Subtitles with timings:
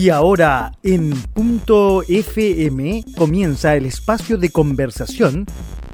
[0.00, 5.44] Y ahora en punto FM comienza el espacio de conversación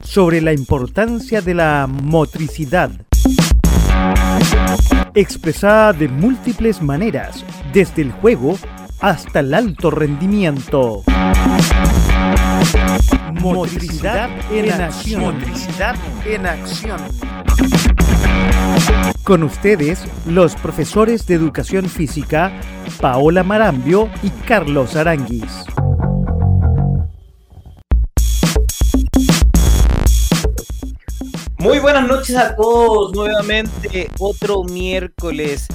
[0.01, 2.93] sobre la importancia de la motricidad.
[5.13, 8.57] Expresada de múltiples maneras, desde el juego
[9.01, 11.03] hasta el alto rendimiento.
[13.41, 15.21] Motricidad en acción.
[15.21, 17.01] Motricidad en acción.
[19.27, 22.53] Con ustedes, los profesores de educación física,
[23.01, 25.65] Paola Marambio y Carlos Aranguis.
[31.59, 35.67] Muy buenas noches a todos, nuevamente otro miércoles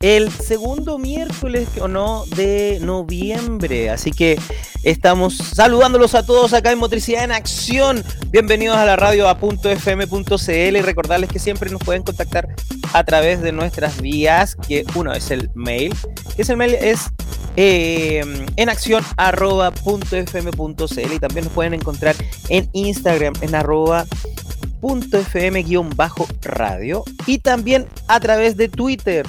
[0.00, 3.90] el segundo miércoles o no de noviembre.
[3.90, 4.38] Así que
[4.82, 8.04] estamos saludándolos a todos acá en Motricidad en Acción.
[8.28, 12.54] Bienvenidos a la radio a .fm.cl y recordarles que siempre nos pueden contactar
[12.92, 15.94] a través de nuestras vías, que uno es el mail,
[16.34, 17.06] que es el mail es
[17.56, 18.22] eh,
[18.56, 22.14] en acción arroba .fm.cl y también nos pueden encontrar
[22.48, 24.04] en Instagram en arroba
[25.32, 29.26] .fm-radio y también a través de Twitter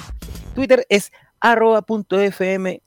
[0.58, 2.82] Twitter es arroba.fm.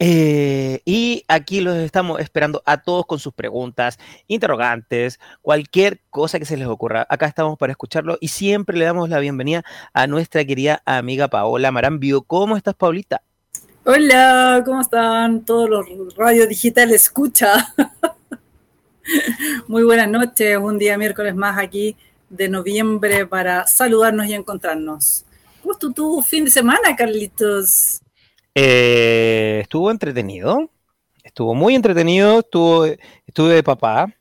[0.00, 6.44] Eh, y aquí los estamos esperando a todos con sus preguntas, interrogantes, cualquier cosa que
[6.44, 7.06] se les ocurra.
[7.08, 11.70] Acá estamos para escucharlo y siempre le damos la bienvenida a nuestra querida amiga Paola
[11.70, 12.22] Marambio.
[12.22, 13.22] ¿Cómo estás, Paulita?
[13.84, 17.04] Hola, ¿cómo están todos los radios digitales?
[17.04, 17.72] Escucha.
[19.68, 21.94] Muy buenas noches, un día miércoles más aquí
[22.28, 25.24] de noviembre para saludarnos y encontrarnos.
[25.64, 28.02] ¿Cómo estuvo tu fin de semana, Carlitos?
[28.54, 30.70] Eh, estuvo entretenido,
[31.22, 34.14] estuvo muy entretenido, estuvo, estuve de papá,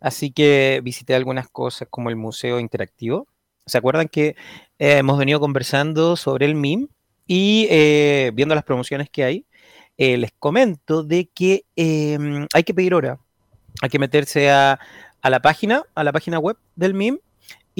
[0.00, 3.26] así que visité algunas cosas como el museo interactivo.
[3.66, 4.36] ¿Se acuerdan que
[4.78, 6.86] eh, hemos venido conversando sobre el MIM
[7.26, 9.46] y eh, viendo las promociones que hay?
[9.96, 13.18] les comento de que em, hay que pedir hora,
[13.82, 14.78] hay que meterse a,
[15.20, 17.18] a la página, a la página web del MIM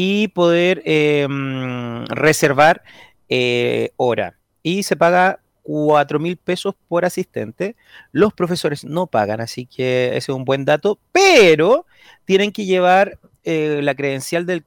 [0.01, 2.85] y poder em, reservar
[3.29, 4.39] eh, hora.
[4.63, 7.75] Y se paga 4 mil pesos por asistente.
[8.13, 11.85] Los profesores no pagan, así que ese es un buen dato, pero
[12.27, 14.63] tienen que llevar eh, la credencial del,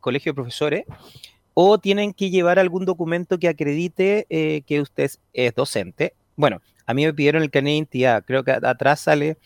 [0.00, 0.84] colegio de profesores
[1.54, 6.12] o tienen que llevar algún documento que acredite eh, que usted es docente.
[6.36, 9.38] Bueno, a mí me pidieron el carnet de identidad, creo que atrás sale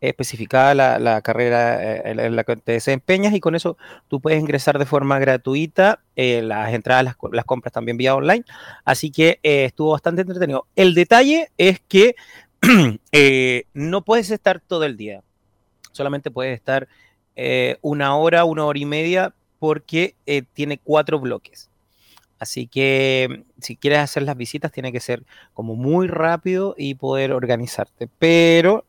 [0.00, 3.76] especificada la, carrera eh, en la que te desempeñas y con eso
[4.08, 8.44] tú puedes ingresar de forma gratuita eh, las entradas, las, compras también vía online.
[8.84, 10.66] Así que eh, estuvo bastante entretenido.
[10.76, 12.14] El detalle es que
[13.74, 15.22] no puedes estar todo el día,
[15.92, 16.88] solamente puedes estar
[17.82, 20.14] una hora, una hora y media porque
[20.54, 21.70] tiene cuatro bloques.
[22.38, 25.24] Así que si quieres hacer las visitas tiene que ser
[25.54, 28.08] como muy rápido y poder organizarte.
[28.18, 28.84] Pero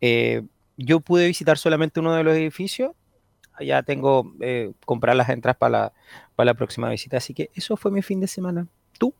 [0.00, 0.42] eh,
[0.76, 2.92] yo pude visitar solamente uno de los edificios.
[3.60, 5.92] Ya tengo eh, comprar las entradas para la,
[6.34, 7.16] para la próxima visita.
[7.16, 8.66] Así que eso fue mi fin de semana.
[8.98, 9.14] ¿Tú?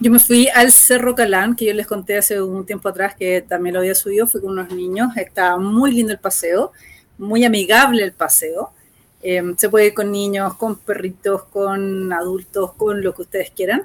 [0.00, 3.42] Yo me fui al Cerro Calán, que yo les conté hace un tiempo atrás que
[3.42, 4.26] también lo había subido.
[4.26, 5.16] Fui con unos niños.
[5.16, 6.72] Está muy lindo el paseo,
[7.16, 8.72] muy amigable el paseo.
[9.22, 13.84] Eh, se puede ir con niños, con perritos, con adultos, con lo que ustedes quieran.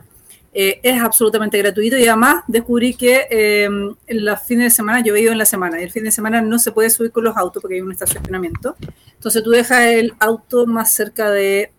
[0.55, 5.15] Eh, es absolutamente gratuito y además descubrí que eh, en los fines de semana, yo
[5.15, 7.23] he ido en la semana, y el fin de semana no se puede subir con
[7.23, 8.75] los autos porque hay un estacionamiento.
[9.15, 11.71] Entonces tú dejas el auto más cerca de,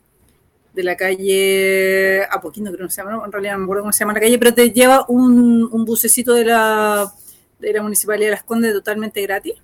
[0.72, 4.00] de la calle Apoquindo, creo que se llama, en realidad no me acuerdo cómo se
[4.00, 7.12] llama la calle, pero te lleva un, un bucecito de la,
[7.60, 9.54] de la Municipalidad de Las Condes totalmente gratis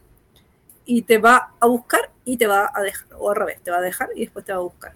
[0.85, 3.79] y te va a buscar y te va a dejar, o al revés, te va
[3.79, 4.93] a dejar y después te va a buscar.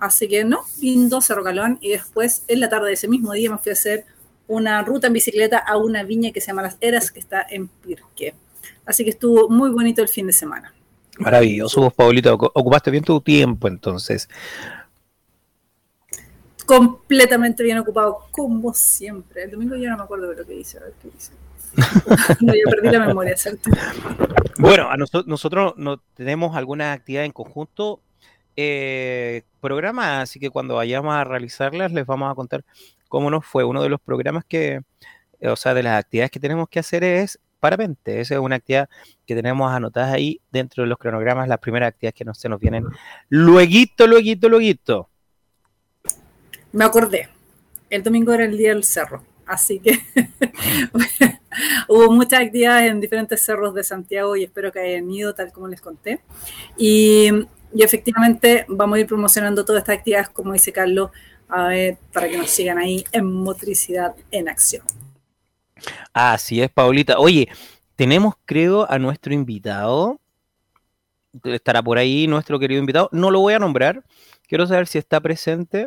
[0.00, 1.78] Así que no, lindo Cerro Calón.
[1.80, 4.06] Y después, en la tarde de ese mismo día, me fui a hacer
[4.48, 7.68] una ruta en bicicleta a una viña que se llama Las Eras, que está en
[7.68, 8.34] Pirque.
[8.86, 10.74] Así que estuvo muy bonito el fin de semana.
[11.18, 12.34] Maravilloso, vos, Paulito.
[12.34, 14.28] Ocupaste bien tu tiempo, entonces.
[16.64, 19.44] Completamente bien ocupado, como siempre.
[19.44, 20.78] El domingo ya no me acuerdo de lo que hice.
[20.78, 21.32] A ver qué hice.
[22.40, 23.70] no, yo perdí la memoria, ¿cierto?
[24.58, 28.00] Bueno, a nosotros, nosotros no tenemos alguna actividad en conjunto
[28.60, 32.64] eh, programas, así que cuando vayamos a realizarlas les vamos a contar
[33.08, 33.64] cómo nos fue.
[33.64, 34.80] Uno de los programas que,
[35.42, 38.20] o sea, de las actividades que tenemos que hacer es parapente.
[38.20, 38.88] Esa es una actividad
[39.26, 42.58] que tenemos anotadas ahí dentro de los cronogramas, las primeras actividades que no se nos
[42.58, 42.84] vienen.
[43.28, 45.08] Lueguito, lueguito, lueguito.
[46.72, 47.28] Me acordé.
[47.90, 49.98] El domingo era el día del cerro, así que
[51.88, 55.66] hubo muchas actividades en diferentes cerros de Santiago y espero que hayan ido tal como
[55.66, 56.20] les conté.
[56.78, 57.30] Y
[57.72, 61.10] y efectivamente vamos a ir promocionando todas estas actividades, como dice Carlos,
[61.48, 64.84] para que nos sigan ahí en Motricidad en Acción.
[66.12, 67.18] Así es, Paulita.
[67.18, 67.48] Oye,
[67.96, 70.20] tenemos, creo, a nuestro invitado.
[71.44, 73.08] Estará por ahí nuestro querido invitado.
[73.12, 74.04] No lo voy a nombrar.
[74.48, 75.86] Quiero saber si está presente.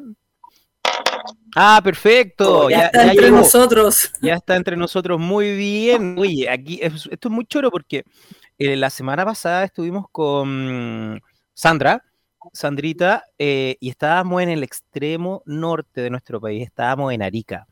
[1.56, 2.66] Ah, perfecto.
[2.66, 4.12] Oh, ya, está entre nosotros.
[4.22, 5.20] Ya está entre nosotros.
[5.20, 6.16] Muy bien.
[6.18, 8.04] Oye, aquí esto es muy choro porque
[8.58, 11.22] eh, la semana pasada estuvimos con
[11.54, 12.04] Sandra,
[12.52, 16.64] Sandrita, eh, y estábamos en el extremo norte de nuestro país.
[16.66, 17.68] Estábamos en Arica.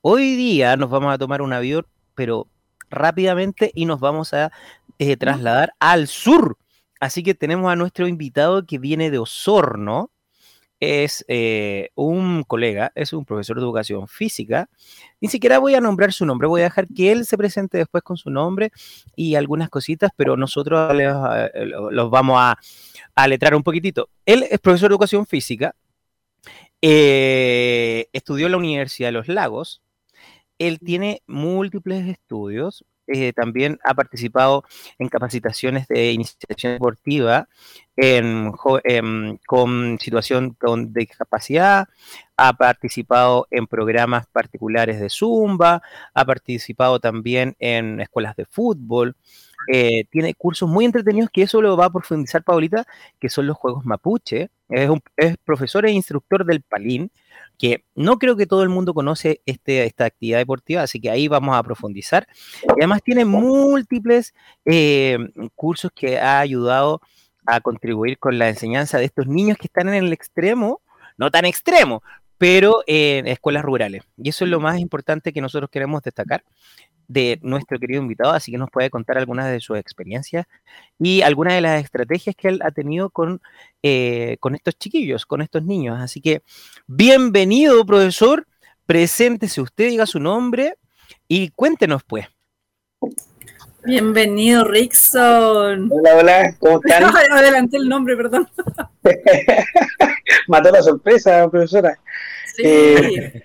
[0.00, 2.46] Hoy día nos vamos a tomar un avión, pero
[2.88, 4.52] rápidamente y nos vamos a
[4.98, 6.56] eh, trasladar al sur.
[7.00, 10.10] Así que tenemos a nuestro invitado que viene de Osorno.
[10.78, 14.68] Es eh, un colega, es un profesor de educación física.
[15.20, 18.02] Ni siquiera voy a nombrar su nombre, voy a dejar que él se presente después
[18.02, 18.72] con su nombre
[19.14, 24.10] y algunas cositas, pero nosotros eh, los vamos a letrar un poquitito.
[24.26, 25.74] Él es profesor de educación física,
[26.80, 29.82] estudió en la Universidad de los Lagos,
[30.58, 34.64] él tiene múltiples estudios, eh, también ha participado
[34.98, 37.48] en capacitaciones de iniciación deportiva
[37.96, 38.52] en,
[39.46, 41.88] con situación con discapacidad,
[42.36, 45.82] ha participado en programas particulares de Zumba,
[46.12, 49.16] ha participado también en escuelas de fútbol,
[49.72, 52.86] eh, tiene cursos muy entretenidos que eso lo va a profundizar Paulita,
[53.20, 57.10] que son los juegos mapuche, es, es profesor e instructor del Palín,
[57.58, 61.28] que no creo que todo el mundo conoce este, esta actividad deportiva, así que ahí
[61.28, 62.26] vamos a profundizar.
[62.62, 64.34] Y además tiene múltiples
[64.64, 65.18] eh,
[65.54, 67.00] cursos que ha ayudado
[67.46, 70.82] a contribuir con la enseñanza de estos niños que están en el extremo,
[71.16, 72.02] no tan extremo,
[72.38, 74.02] pero en escuelas rurales.
[74.16, 76.44] Y eso es lo más importante que nosotros queremos destacar
[77.08, 80.46] de nuestro querido invitado, así que nos puede contar algunas de sus experiencias
[80.98, 83.40] y algunas de las estrategias que él ha tenido con,
[83.82, 86.00] eh, con estos chiquillos, con estos niños.
[86.00, 86.42] Así que
[86.86, 88.46] bienvenido, profesor,
[88.86, 90.74] preséntese usted, diga su nombre
[91.28, 92.26] y cuéntenos pues.
[93.84, 95.88] Bienvenido, Rickson.
[95.92, 97.04] Hola, hola, ¿cómo están?
[97.32, 98.48] Adelanté el nombre, perdón.
[100.48, 101.96] Mató la sorpresa, profesora.
[102.56, 102.62] Sí.
[102.64, 103.44] Eh,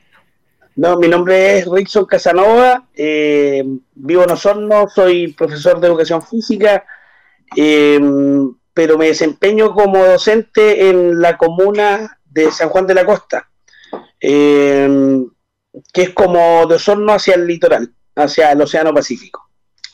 [0.82, 3.64] no, mi nombre es Rickson Casanova, eh,
[3.94, 6.84] vivo en Osorno, soy profesor de educación física,
[7.56, 13.48] em, pero me desempeño como docente en la comuna de San Juan de la Costa,
[14.20, 15.30] em,
[15.94, 19.52] que es como de Osorno hacia el litoral, hacia el Océano Pacífico.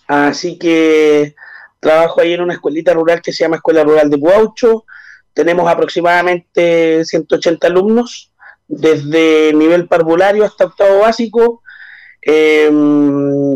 [0.08, 1.36] Así que
[1.82, 4.86] trabajo ahí en una escuelita rural que se llama Escuela Rural de Puaucho.
[5.34, 8.32] Tenemos aproximadamente 180 alumnos
[8.68, 11.64] desde nivel parvulario hasta octavo básico.
[12.22, 13.54] Em,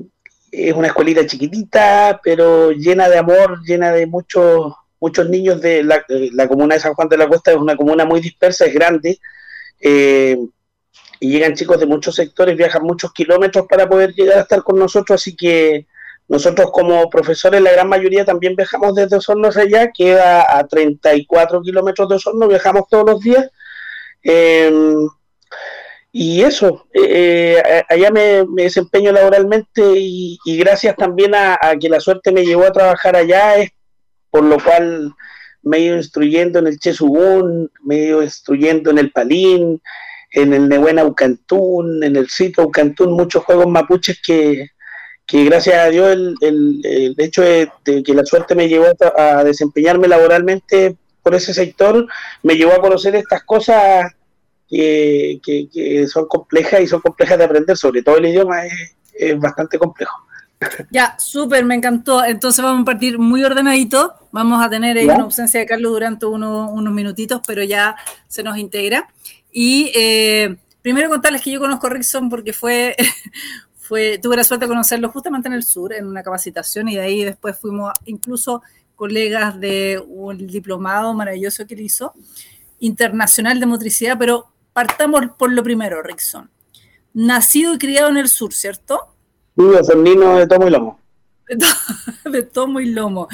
[0.51, 6.05] es una escuelita chiquitita, pero llena de amor, llena de muchos muchos niños de la,
[6.07, 7.51] la, comuna de San Juan de la Costa.
[7.51, 9.19] Es una comuna muy dispersa, es grande.
[9.79, 10.37] Eh,
[11.19, 14.77] y llegan chicos de muchos sectores, viajan muchos kilómetros para poder llegar a estar con
[14.79, 15.85] nosotros, así que
[16.27, 21.61] nosotros como profesores, la gran mayoría también viajamos desde Osorno hacia allá, queda a 34
[21.61, 23.49] kilómetros de Osorno, viajamos todos los días
[24.23, 25.07] Em,
[26.13, 32.31] y eso, eh, eh, allá me, desempeño laboralmente y, gracias también a, que la suerte
[32.31, 33.56] me llevó a trabajar allá,
[34.29, 35.13] por lo cual
[35.63, 39.81] me he ido instruyendo en el Chesugún, me he ido instruyendo en el Palín,
[40.31, 44.67] en el Nehuena Ucantún, en el Cito Ucantún, muchos juegos mapuches que,
[45.25, 50.10] que gracias a Dios el, el, hecho de, que la suerte me llevó a desempeñarme
[50.10, 52.05] laboralmente por ese sector,
[52.43, 54.12] me llevó a conocer estas cosas
[54.71, 60.15] que, son complejas y son complejas de aprender, sobre todo el idioma es, bastante complejo.
[60.89, 62.23] Ya, súper, me encantó.
[62.23, 64.13] Entonces vamos a partir muy ordenadito.
[64.31, 67.95] Vamos a tener ahí una ausencia de Carlos durante unos minutitos, pero ya
[68.27, 69.07] se nos integra.
[69.51, 72.95] Y eh, primero contarles que yo conozco a Rickson porque fue,
[73.75, 77.01] fue, tuve la suerte de conocerlo justamente en el sur, en una capacitación, y de
[77.01, 78.61] ahí después fuimos incluso
[78.95, 82.13] colegas de un diplomado maravilloso que él hizo,
[82.79, 86.49] internacional de motricidad, pero partamos por lo primero, Rickson.
[87.13, 88.99] Nacido y criado en el sur, ¿cierto?
[89.57, 89.63] Sí,
[89.97, 90.99] niño de tomo y lomo.
[92.31, 93.27] De tomo y lomo.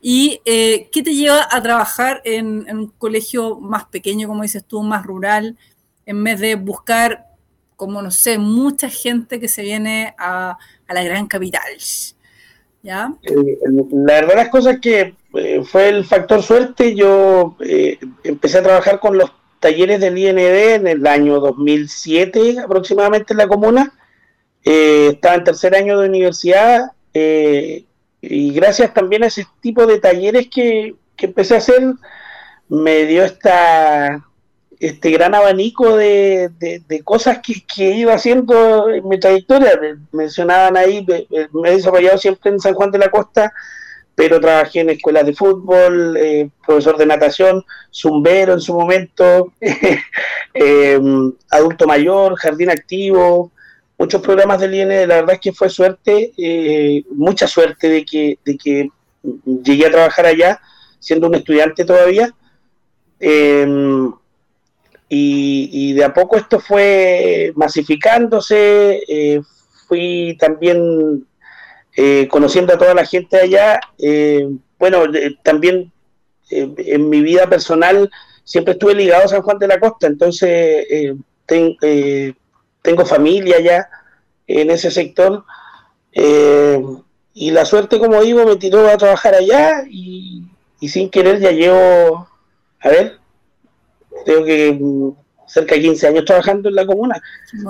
[0.00, 4.82] ¿Y eh, qué te lleva a trabajar en, un colegio más pequeño, como dices tú,
[4.82, 5.56] más rural,
[6.06, 7.26] en vez de buscar,
[7.76, 10.58] como no sé, mucha gente que se viene a,
[10.88, 11.62] a la gran capital?
[12.82, 13.14] ¿Ya?
[13.22, 13.58] Eh,
[13.92, 19.00] la verdad las cosas que eh, fue el factor suerte, yo eh, empecé a trabajar
[19.00, 19.30] con los
[19.62, 23.94] talleres del IND en el año 2007 aproximadamente en la comuna,
[24.62, 30.94] estaba en tercer año de universidad y gracias también a ese tipo de talleres que,
[31.16, 31.94] que empecé a hacer,
[32.68, 34.24] me dio esta,
[34.82, 36.50] este gran abanico de,
[37.04, 39.78] cosas que, he ido haciendo en mi trayectoria.
[40.10, 41.06] Mencionaban ahí,
[41.52, 43.52] me he desarrollado siempre en San Juan de la Costa,
[44.14, 49.52] pero trabajé en escuelas de fútbol, eh, profesor de natación, zumbero en su momento,
[50.54, 53.50] em, adulto mayor, jardín activo,
[53.98, 55.06] muchos programas del INE.
[55.06, 58.90] La verdad es que fue suerte, eh, mucha suerte de que, de que
[59.62, 60.60] llegué a trabajar allá,
[60.98, 62.34] siendo un estudiante todavía.
[63.18, 64.12] Em,
[65.08, 69.40] y, de a poco esto fue masificándose, eh,
[69.86, 71.26] fui también
[71.96, 73.80] eh, conociendo a toda la gente allá.
[73.98, 75.04] Eh, bueno,
[75.42, 75.92] también
[76.50, 78.10] en mi vida personal
[78.44, 80.86] siempre estuve ligado a San Juan de la Costa, entonces
[81.46, 83.88] tengo familia allá
[84.46, 85.44] en ese sector.
[87.34, 90.42] y la suerte, como digo, me tiró a trabajar allá y,
[90.82, 92.28] y sin querer ya llevo,
[92.80, 93.18] a ver,
[94.24, 95.10] tengo que mm,
[95.46, 97.22] cerca de 15 años trabajando en la comuna.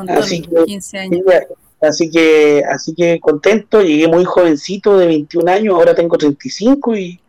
[0.09, 1.23] así que, 15 años.
[1.83, 7.21] Así que, así que contento, llegué muy jovencito de 21 años, ahora tengo 35 y,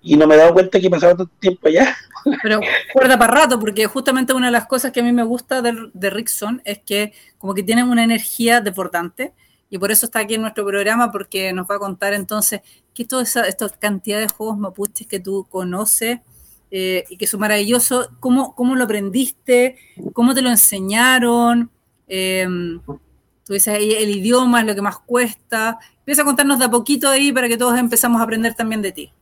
[0.00, 1.96] y no me he dado cuenta que he pasado tanto tiempo allá.
[2.42, 2.60] Pero
[2.92, 5.90] cuerda para rato, porque justamente una de las cosas que a mí me gusta de,
[5.92, 9.32] de Rickson es que como que tienen una energía desbordante
[9.70, 12.60] y por eso está aquí en nuestro programa, porque nos va a contar entonces
[12.94, 16.20] qué toda esa, esta cantidad de juegos mapuches que tú conoces,
[16.70, 18.10] eh, y que es maravilloso.
[18.20, 19.76] ¿Cómo, ¿Cómo, lo aprendiste?
[20.12, 21.70] ¿Cómo te lo enseñaron?
[22.08, 22.46] Eh,
[23.46, 25.78] tú dices ahí, el idioma es lo que más cuesta.
[26.00, 28.92] Empieza a contarnos de a poquito ahí para que todos empezamos a aprender también de
[28.92, 29.12] ti.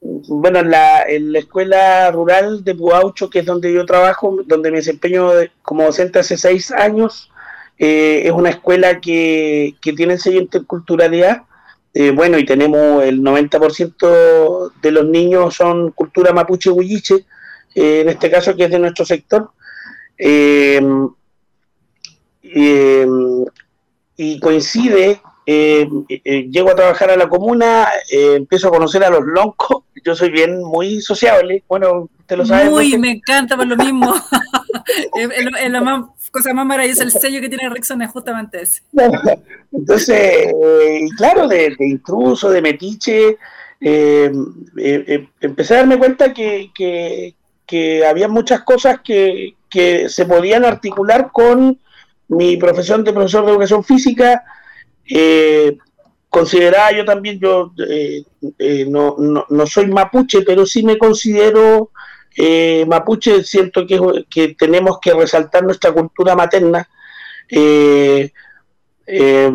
[0.00, 4.70] Bueno, en la, en la escuela rural de Puaucho, que es donde yo trabajo, donde
[4.70, 5.30] me desempeño
[5.62, 7.30] como docente hace seis años,
[7.78, 11.42] eh, es una escuela que, que tiene sello interculturalidad
[11.98, 17.24] eh, bueno, y tenemos el 90% de los niños son cultura mapuche huilliche,
[17.74, 19.52] eh, en este caso que es de nuestro sector.
[20.18, 20.78] Eh,
[24.16, 30.14] y coincide, llego a trabajar a la comuna, empiezo a conocer a los loncos, yo
[30.14, 32.70] soy bien muy sociable, bueno, te lo sabes.
[32.70, 34.14] Muy, me encanta por lo mismo.
[35.14, 38.82] es, lo más cosa más maravillosa, el sello que tiene Rexon es justamente ese.
[39.72, 43.38] Entonces, eh, claro, de, intruso, de metiche,
[43.80, 44.32] eh,
[44.76, 47.34] eh, empecé a darme cuenta que,
[48.08, 49.54] había muchas cosas que,
[50.08, 51.78] se podían articular con
[52.28, 54.42] mi profesión de profesor de educación física.
[56.28, 57.72] consideraba yo también, yo
[58.88, 59.16] no,
[59.48, 61.90] no soy mapuche, pero sí me considero
[62.36, 66.86] eh, mapuche siento que, tenemos que resaltar nuestra cultura materna.
[67.48, 68.30] Eh,
[69.06, 69.52] eh,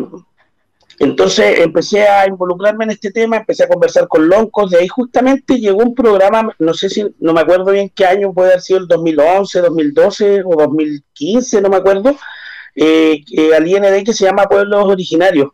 [0.98, 5.58] entonces empecé a involucrarme en este tema, empecé a conversar con loncos, de ahí justamente
[5.58, 8.80] llegó un programa, no sé si, no me acuerdo bien qué año puede haber sido
[8.80, 12.16] el 2011, 2012 o 2015, no me acuerdo,
[12.74, 13.22] eh,
[13.56, 15.50] al IND que se llama Pueblos Originarios.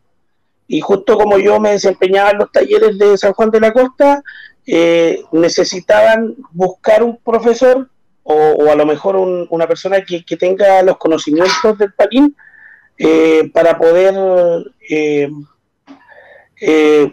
[0.67, 4.23] Y justo como yo me desempeñaba en los talleres de San Juan de la Costa,
[4.67, 7.89] eh, necesitaban buscar un profesor
[8.23, 12.37] o, a lo mejor una persona que, tenga los conocimientos del palín
[12.99, 14.15] eh, para poder
[14.91, 15.31] eh,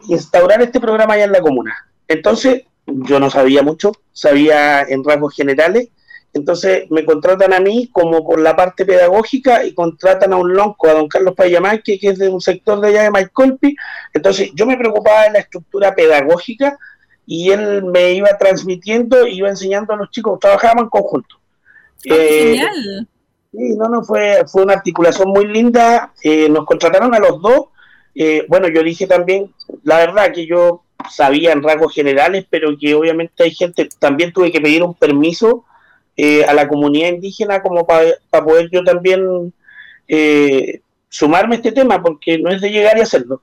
[0.09, 1.73] instaurar este programa allá en la comuna.
[2.09, 5.87] Entonces, yo no sabía mucho, sabía en rasgos generales,
[6.35, 10.89] entonces me contratan a mí como por la parte pedagógica y contratan a un lonco,
[10.89, 13.73] a don Carlos Payamanque, que es de un sector de allá de Maicolpi.
[14.13, 16.77] Entonces yo me preocupaba de la estructura pedagógica
[17.25, 21.35] y él me iba transmitiendo y iba enseñando a los chicos, trabajábamos en conjunto.
[22.09, 23.07] Ah, eh, genial.
[23.53, 27.67] Sí, no, no, fue, fue una articulación muy linda, eh, nos contrataron a los dos,
[28.13, 32.93] eh, bueno, yo dije también, la verdad que yo sabía en rasgos generales, pero que
[32.93, 35.63] obviamente hay gente, también tuve que pedir un permiso
[36.17, 39.53] a la comunidad indígena como para poder yo también
[41.09, 43.41] sumarme a este tema, porque no es de llegar y hacerlo.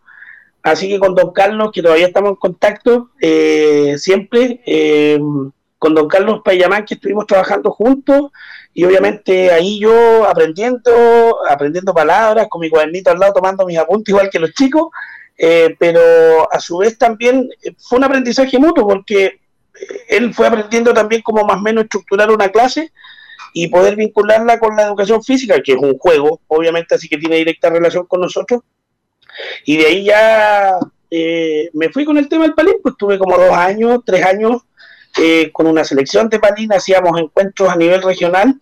[0.62, 5.18] Así que con don Carlos, que todavía estamos en contacto, eh, siempre, eh,
[5.78, 8.30] con don Carlos Payamán, que estuvimos trabajando juntos,
[8.72, 10.92] y obviamente ahí yo aprendiendo,
[11.48, 14.88] aprendiendo palabras, con mi cuadernito al lado, tomando mis apuntes, igual que los chicos,
[15.36, 17.48] eh, pero a su vez también
[17.78, 19.40] fue un aprendizaje mutuo, porque
[20.08, 22.92] él fue aprendiendo también como más o menos estructurar una clase
[23.54, 27.36] y poder vincularla con la educación física, que es un juego, obviamente, así que tiene
[27.36, 28.62] directa relación con nosotros,
[29.64, 30.78] y de ahí ya
[31.10, 34.62] eh, me fui con el tema del palín, pues tuve como dos años, tres años
[35.18, 38.60] eh, con una selección de palín, hacíamos encuentros a nivel regional,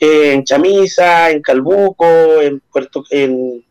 [0.00, 3.64] eh, en Chamisa, en Calbuco, en Puerto, en,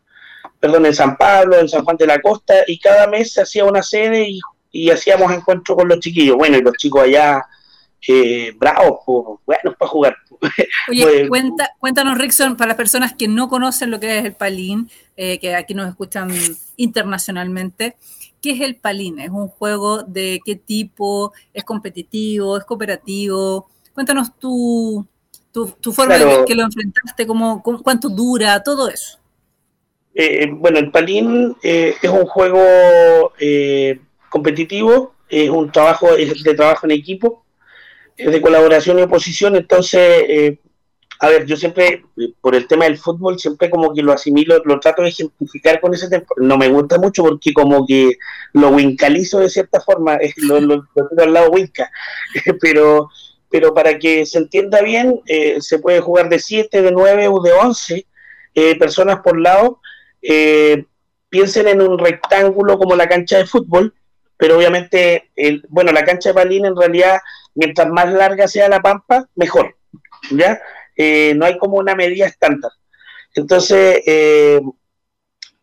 [0.60, 3.66] perdón, en San Pablo, en San Juan de la Costa, y cada mes se hacía
[3.66, 4.40] una sede y,
[4.92, 6.38] hacíamos encuentros con los chiquillos.
[6.38, 7.44] Bueno, y los chicos allá
[8.08, 9.00] eh, bravos,
[9.46, 10.18] buenos para jugar.
[10.90, 14.90] Oye, cuenta, cuéntanos, Rickson, para las personas que no conocen lo que es el palín,
[15.16, 16.32] eh, que aquí nos escuchan
[16.78, 17.96] internacionalmente,
[18.42, 19.20] ¿qué es el palín?
[19.20, 21.32] ¿Es un juego de qué tipo?
[21.54, 22.58] ¿Es competitivo?
[22.58, 23.70] ¿Es cooperativo?
[23.94, 25.06] Cuéntanos tu,
[25.52, 29.20] tu, forma de que lo enfrentaste, cómo, cuánto dura, todo eso.
[30.16, 33.32] Eh, bueno, el palín es un juego
[34.32, 37.46] competitivo, es un trabajo es de trabajo en equipo
[38.30, 40.60] de colaboración y oposición, entonces, eh,
[41.20, 42.04] a ver, yo siempre,
[42.40, 45.94] por el tema del fútbol, siempre como que lo asimilo, lo trato de ejemplificar con
[45.94, 46.26] ese tema.
[46.38, 48.18] No me gusta mucho porque como que
[48.54, 51.92] lo wincalizo de cierta forma, lo, lo, tengo al lado winca,
[52.62, 53.10] pero,
[53.50, 57.42] pero para que se entienda bien, eh, se puede jugar de 7, de 9 o
[57.42, 58.08] de 11
[58.56, 59.80] eh, personas por lado.
[61.30, 63.94] piensen en un rectángulo como la cancha de fútbol,
[64.42, 67.20] pero obviamente, el, bueno, la cancha de palín en realidad
[67.54, 69.78] mientras más larga sea la pampa, mejor.
[70.32, 70.60] ¿Ya?
[70.98, 72.72] Eh, no hay como una medida estándar.
[73.36, 74.60] Entonces, eh,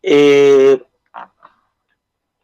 [0.01, 0.81] eh,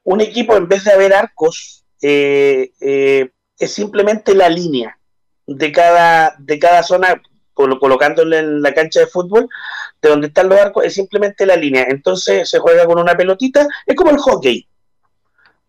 [0.03, 3.21] un equipo en vez de haber arcos, es
[3.61, 4.99] simplemente la línea
[5.47, 7.23] de cada, de cada zona,
[7.53, 9.49] colocándole en la cancha de fútbol,
[10.03, 11.87] de donde están los arcos, es simplemente la línea.
[11.89, 14.69] Entonces se juega con una pelotita, es como el hockey,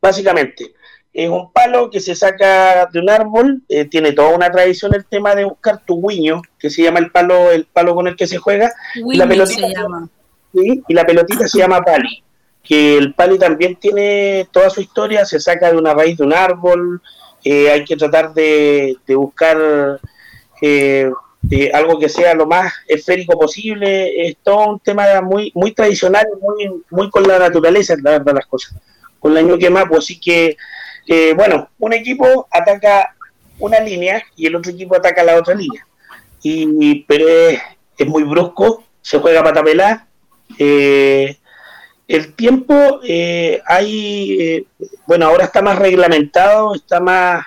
[0.05, 0.75] básicamente
[1.15, 5.05] es un palo que se saca de un árbol, eh, tiene toda una tradición el
[5.05, 8.27] tema de buscar tu guiño, que se llama el palo, el palo con el que
[8.27, 10.09] se juega, y la pelotita se llama.
[10.51, 12.21] y la pelotita se llama pali,
[12.61, 16.33] que el pali también tiene toda su historia, se saca de una raíz de un
[16.33, 17.01] árbol,
[17.45, 20.01] eh, hay que tratar de, buscar
[20.61, 21.09] eh,
[21.73, 26.83] algo que sea lo más esférico posible, es todo un tema muy, muy tradicional, muy,
[26.89, 28.75] muy con la naturaleza, la verdad las cosas,
[29.25, 30.55] con la ñuque pues así que
[31.07, 33.15] eh, bueno, un equipo ataca
[33.57, 35.83] una línea y el otro equipo ataca la otra línea.
[36.43, 40.05] Y, pero es, muy brusco, se juega para tapelar.
[40.59, 41.37] Eh,
[42.07, 44.67] el tiempo eh, hay,
[45.07, 47.43] bueno, ahora está más reglamentado, está más,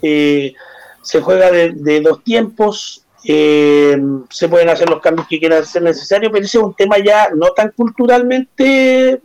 [0.00, 6.44] se juega de, dos tiempos, se pueden hacer los cambios que quieran ser necesarios, pero
[6.44, 9.20] ese es un tema ya no tan culturalmente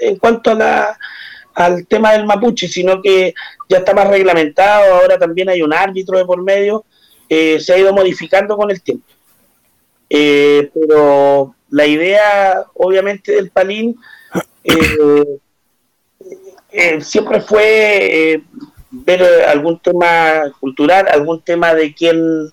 [0.00, 0.98] en cuanto a la
[1.58, 3.34] al tema del mapuche, sino que
[3.68, 6.84] ya está más reglamentado, ahora también hay un árbitro de por medio,
[7.28, 9.04] eh, se ha ido modificando con el tiempo.
[10.08, 13.96] Eh, pero la idea, obviamente, del palín
[14.62, 15.40] eh,
[17.00, 18.40] siempre fue
[18.90, 22.52] ver algún tema cultural, algún tema de quién,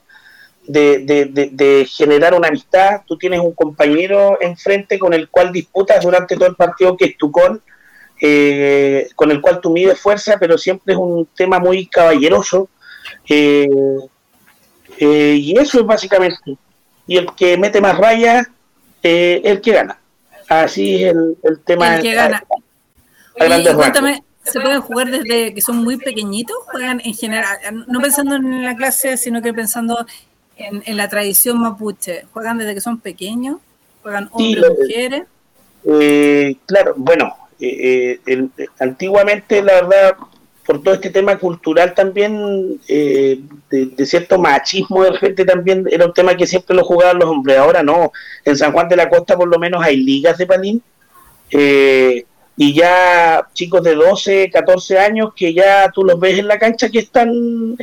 [0.68, 3.02] de, de, de, generar una amistad.
[3.06, 7.18] Tú tienes un compañero enfrente con el cual disputas durante todo el partido, que es
[7.18, 7.62] tu con
[8.22, 12.70] eh, con el cual tú mides fuerza, pero siempre es un tema muy caballeroso.
[13.28, 13.68] Eh,
[14.98, 16.58] eh, y eso es básicamente.
[17.08, 18.48] Y el que mete más rayas,
[19.04, 20.00] el que gana.
[20.48, 21.98] Así es el, tema.
[21.98, 22.44] El que gana.
[24.44, 26.56] ¿se pueden jugar desde que son muy pequeñitos?
[26.72, 30.06] ¿Juegan en general, no pensando en la clase, sino que pensando
[30.58, 32.26] en, la tradición mapuche?
[32.34, 33.58] ¿Juegan desde que son pequeños?
[34.02, 35.24] ¿Juegan hombres o mujeres?
[36.66, 38.48] claro, bueno, eh, eh,
[38.80, 40.16] antiguamente, la verdad,
[40.66, 43.40] por todo este tema cultural también, eh,
[43.70, 47.58] de, cierto machismo de repente también, era un tema que siempre lo jugaban los hombres.
[47.58, 48.12] Ahora no,
[48.44, 50.84] en San Juan de la Costa por lo menos hay ligas de palín.
[52.58, 56.90] y ya chicos de 12, 14 años que ya tú los ves en la cancha
[56.90, 57.78] que están,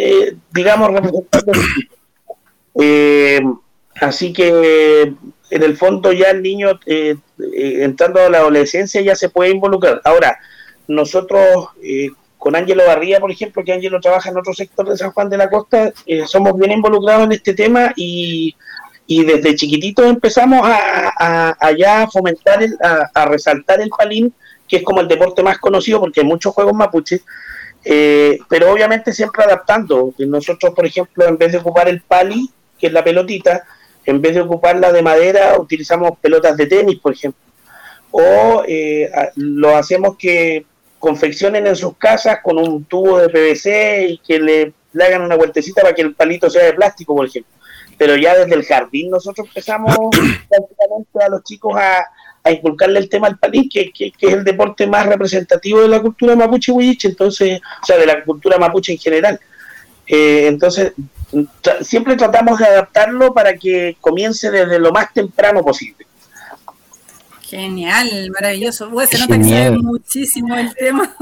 [0.52, 1.52] digamos, representando.
[4.00, 5.14] Así que
[5.52, 9.50] en el fondo ya el niño eh, eh, entrando a la adolescencia ya se puede
[9.50, 10.00] involucrar.
[10.02, 10.38] Ahora,
[10.88, 12.08] nosotros eh,
[12.38, 15.37] con Ángelo Barría, por ejemplo, que Ángelo trabaja en otro sector de San Juan de
[15.37, 15.92] la Costa,
[16.26, 18.56] somos bien involucrados en este tema y,
[19.06, 22.64] desde chiquititos empezamos a, a, fomentar,
[23.14, 24.32] a, resaltar el palín,
[24.66, 27.22] que es como el deporte más conocido porque hay muchos juegos mapuches,
[27.85, 30.14] pero obviamente siempre adaptando.
[30.18, 32.50] Nosotros, por ejemplo, en vez de ocupar el pali,
[32.82, 33.62] que es la pelotita,
[34.04, 37.40] en vez de ocuparla de madera, utilizamos pelotas de tenis, por ejemplo.
[38.10, 40.66] O eh, lo hacemos que
[40.98, 45.82] confeccionen en sus casas con un tubo de PVC y que le, hagan una vueltecita
[45.82, 47.52] para que el palito sea de plástico, por ejemplo.
[47.96, 49.96] Pero ya desde el jardín nosotros empezamos
[50.48, 52.04] prácticamente a los chicos a,
[52.50, 56.34] inculcarle el tema al palín, que, que, es el deporte más representativo de la cultura
[56.34, 59.38] mapuche huilliche, entonces, o sea, de la cultura mapuche en general.
[60.08, 60.92] Eh, entonces,
[61.80, 66.06] siempre tratamos de adaptarlo para que comience desde lo más temprano posible.
[67.42, 68.90] Genial, maravilloso.
[69.06, 71.14] se nota que sabes muchísimo el tema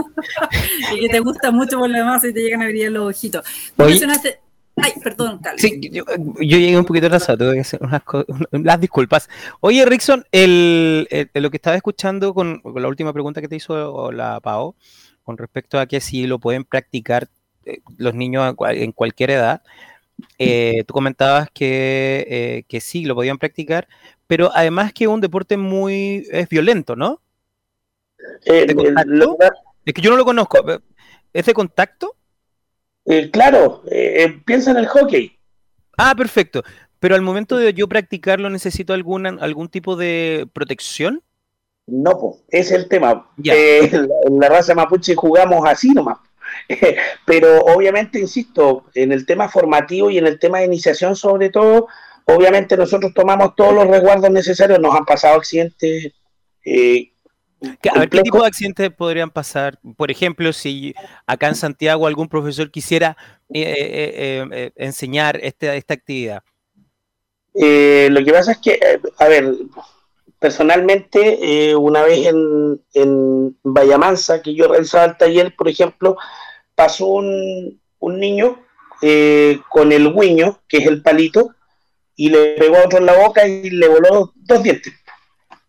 [0.94, 3.44] y que te gusta mucho por lo demás y te llegan a abrir los ojitos.
[4.76, 5.40] Ay, perdón.
[5.56, 6.04] Sí, yo,
[6.38, 8.02] llegué un poquito atrasado, tengo que hacer unas
[8.52, 9.28] las disculpas.
[9.60, 14.40] Oye, Rickson, el, lo que estaba escuchando con, la última pregunta que te hizo la
[14.40, 14.76] PAO,
[15.24, 17.28] con respecto a que si lo pueden practicar
[17.64, 19.62] eh, los niños en cualquier edad,
[20.38, 23.88] eh, tú comentabas que, eh, que, sí, lo podían practicar,
[24.26, 27.20] pero además que es un deporte muy es violento, ¿no?
[28.44, 30.58] es que yo no lo conozco.
[31.32, 32.16] ¿Es de contacto?
[33.32, 33.82] claro,
[34.44, 35.36] piensa en el hockey.
[35.96, 36.62] Ah, perfecto.
[37.00, 41.22] Pero al momento de yo practicarlo, ¿necesito alguna, algún tipo de protección?
[41.86, 43.30] No, pues, es el tema.
[43.42, 44.08] en
[44.40, 46.18] la raza mapuche jugamos así nomás.
[47.26, 51.88] Pero obviamente, insisto, en el tema formativo y en el tema de iniciación sobre todo,
[52.24, 56.12] obviamente nosotros tomamos todos los resguardos necesarios, nos han pasado accidentes.
[56.64, 57.12] Eh,
[57.92, 59.78] a ver, ¿qué tipo de accidentes podrían pasar?
[59.96, 60.94] Por ejemplo, si
[61.26, 63.16] acá en Santiago algún profesor quisiera
[63.52, 66.42] eh, eh, enseñar este, esta actividad.
[67.54, 68.80] lo que pasa es que,
[69.18, 69.54] a ver,
[70.40, 76.16] personalmente, una vez en, en Vallamansa, que yo realizaba el taller, por ejemplo,
[76.80, 78.58] pasó un, niño
[79.02, 81.54] eh, con el guiño, que es el palito,
[82.16, 84.94] y le pegó a otro en la boca y le voló dos dientes.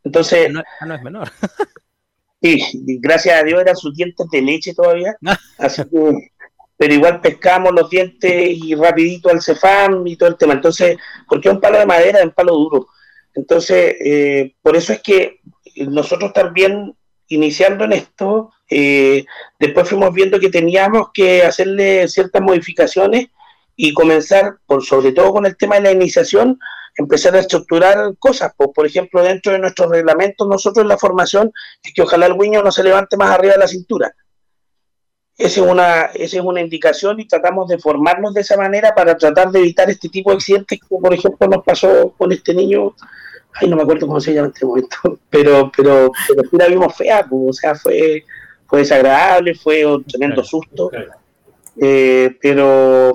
[0.05, 0.49] Entonces.
[0.51, 1.29] No, no es menor.
[2.41, 2.61] sí,
[3.01, 5.17] gracias a Dios eran sus dientes de leche todavía.
[5.57, 6.31] así que,
[6.77, 10.53] pero igual pescamos los dientes y rapidito al cefam y todo el tema.
[10.53, 12.87] Entonces, porque es un palo de madera, es un palo duro.
[13.33, 15.39] Entonces, eh, por eso es que
[15.75, 16.95] nosotros también,
[17.27, 19.25] iniciando en esto, eh,
[19.59, 23.27] después fuimos viendo que teníamos que hacerle ciertas modificaciones
[23.75, 26.59] y comenzar, por sobre todo con el tema de la iniciación,
[26.95, 28.53] empezar a estructurar cosas.
[28.55, 31.51] Pues, por ejemplo, dentro de nuestros reglamentos, nosotros en la formación,
[31.83, 34.13] es que ojalá el guiño no se levante más arriba de la cintura.
[35.41, 39.17] Esa es, una, esa es una indicación y tratamos de formarnos de esa manera para
[39.17, 42.95] tratar de evitar este tipo de accidentes que, por ejemplo, nos pasó con este niño,
[43.55, 44.97] ay, no me acuerdo cómo se llama en este momento,
[45.31, 48.23] pero, pero, pero sí la vimos fea, o sea, fue,
[48.67, 50.91] fue desagradable, fue un tremendo susto.
[51.75, 53.11] Eh, pero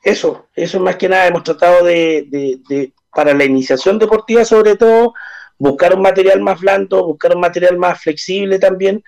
[0.00, 5.12] eso, eso más que nada hemos tratado de, para la iniciación deportiva sobre todo,
[5.58, 9.02] buscar un material más blando, buscar un material más flexible también,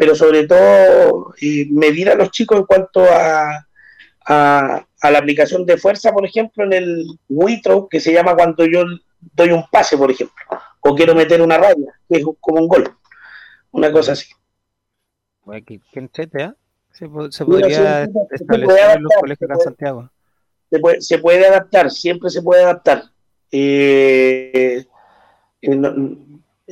[0.00, 1.34] pero sobre todo
[1.68, 3.66] medir a los chicos en cuanto a,
[4.24, 8.82] a, la aplicación de fuerza, por ejemplo, en el Witro, que se llama cuando yo
[9.34, 10.42] doy un pase, por ejemplo,
[10.80, 12.90] o quiero meter una raya, que es como un gol,
[13.72, 14.32] una cosa así.
[15.66, 16.52] Qué, ¿eh?
[16.88, 17.06] Se,
[17.44, 20.10] podría establecer en los colegios acá en Santiago.
[21.00, 23.02] Se puede, adaptar, siempre se puede adaptar.
[23.52, 24.86] Eh,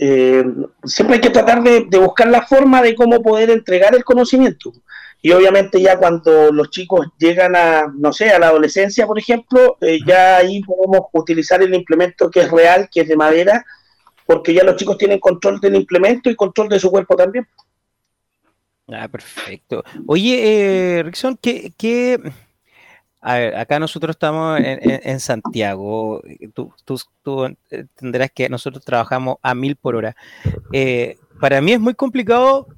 [0.01, 0.45] eh,
[0.85, 4.73] siempre hay que tratar de, buscar la forma de cómo poder entregar el conocimiento.
[5.21, 9.77] Y obviamente ya cuando los chicos llegan a, no sé, a la adolescencia, por ejemplo,
[10.07, 13.65] ya ahí podemos utilizar el implemento que es real, que es de madera,
[14.25, 17.49] porque ya los chicos tienen control del implemento y control de su cuerpo también.
[18.91, 19.85] Ah, perfecto.
[20.07, 22.21] Oye, eh, Rickson, ¿qué,
[23.21, 26.23] A ver, acá nosotros estamos en, Santiago.
[26.55, 27.57] Tú, tú,
[28.35, 30.17] que nosotros trabajamos a mil por hora.
[30.73, 32.69] Eh, para mí es muy complicado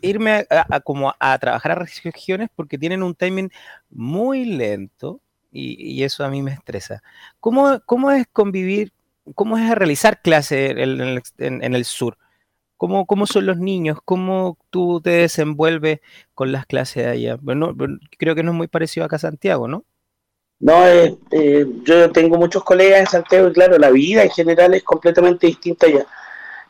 [0.00, 3.50] irme a, como a trabajar a regiones porque tienen un timing
[3.90, 5.20] muy lento
[5.52, 7.02] y, eso a mí me estresa.
[7.38, 8.92] ¿Cómo, cómo es convivir,
[9.36, 12.18] cómo es realizar clases en el sur?
[12.76, 13.98] ¿Cómo, ¿Cómo, son los niños?
[14.04, 16.00] ¿Cómo tú te desenvuelves
[16.34, 17.36] con las clases de allá?
[17.40, 17.74] Bueno,
[18.18, 19.84] creo que no es muy parecido acá a Santiago, ¿no?
[20.60, 24.74] No, eh, eh, yo tengo muchos colegas en Santiago y claro, la vida en general
[24.74, 26.06] es completamente distinta allá.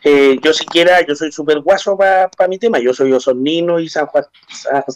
[0.02, 4.06] Eh, yo siquiera, yo soy súper guaso para mi tema, yo soy osornino y San
[4.06, 4.24] Juan,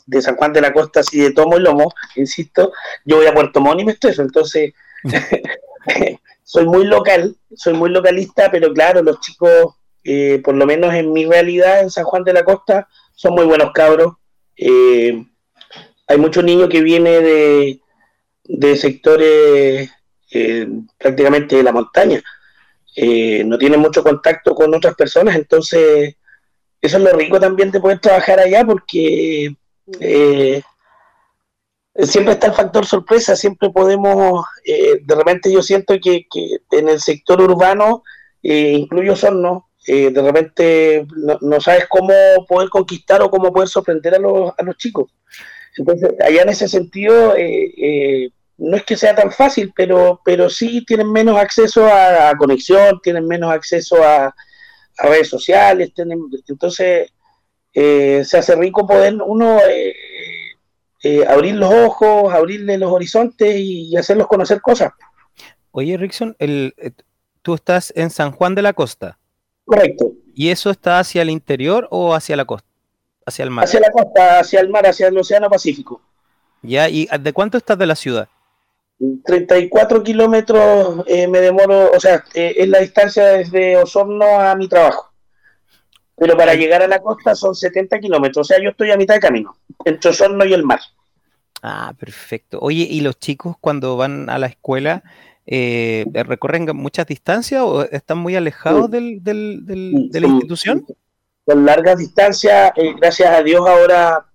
[0.07, 2.73] de San Juan de la Costa, así de tomo y lomo, insisto,
[3.07, 4.75] yo voy a Puerto Montt y me estreso, entonces
[6.45, 9.77] soy muy local, soy muy localista, pero claro, los chicos
[10.11, 13.45] eh, por lo menos en mi realidad en San Juan de la Costa, son muy
[13.45, 14.15] buenos cabros.
[14.57, 15.23] Eh,
[16.07, 17.81] hay muchos niños que vienen de,
[18.45, 19.91] de sectores
[20.31, 20.67] eh,
[20.97, 22.23] prácticamente de la montaña.
[23.45, 26.17] no tienen mucho contacto con otras personas, entonces
[26.81, 29.55] eso es lo rico también de poder trabajar allá porque
[32.03, 36.27] siempre está el factor sorpresa, siempre podemos, de repente yo siento que,
[36.71, 38.05] en el sector urbano,
[38.41, 41.07] incluyo Sorno, eh, de repente
[41.41, 42.13] no, sabes cómo
[42.47, 45.11] poder conquistar o cómo poder sorprender a los, a los chicos.
[45.77, 50.49] Entonces, allá en ese sentido, eh, eh, no es que sea tan fácil, pero, pero
[50.51, 54.35] sí tienen menos acceso a, conexión, tienen menos acceso a,
[55.01, 57.13] redes sociales, tienen, entonces
[57.73, 59.61] se hace rico poder uno
[61.05, 64.93] eh, abrir los ojos, abrirle los horizontes y, hacerlos conocer cosas.
[65.71, 66.91] Oye, Rickson, el, eh,
[67.43, 69.19] tú estás en San Juan de la Costa.
[69.69, 70.13] Correcto.
[70.35, 72.67] ¿Y eso está hacia el interior o hacia la costa?
[73.27, 73.67] Hacia el mar.
[73.67, 76.01] Hacia la costa, hacia el mar, hacia el Océano Pacífico.
[76.63, 78.29] Ya, ¿y de cuánto estás de la ciudad?
[79.27, 85.13] 34 kilómetros eh, me demoro, o sea, es la distancia desde Osorno a mi trabajo.
[86.17, 89.15] Pero para llegar a la costa son 70 kilómetros, o sea, yo estoy a mitad
[89.15, 89.55] de camino,
[89.85, 90.81] entre Osorno y el mar.
[91.63, 92.59] Ah, perfecto.
[92.61, 95.03] Oye, ¿y los chicos cuando van a la escuela
[95.51, 100.85] eh, recorren muchas distancias o están muy alejados del, de la institución?
[101.45, 104.27] Con largas distancias, eh, gracias a Dios ahora...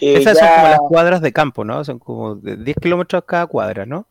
[0.00, 1.84] Eh, Esas son como las cuadras de campo, ¿no?
[1.84, 4.08] Son como 10 kilómetros cada cuadra, ¿no?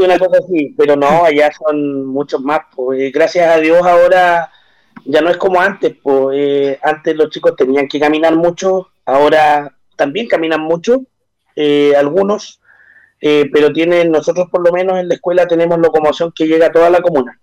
[0.00, 2.60] Una cosa así, pero no, allá son muchos más.
[2.76, 4.50] Pues, gracias a Dios ahora
[5.06, 9.74] ya no es como antes, pues eh, antes los chicos tenían que caminar mucho, ahora
[9.96, 11.02] también caminan mucho,
[11.56, 12.60] eh, algunos,
[13.20, 16.72] eh, pero tienen, nosotros por lo menos en la escuela tenemos locomoción que llega a
[16.72, 17.40] toda la comuna.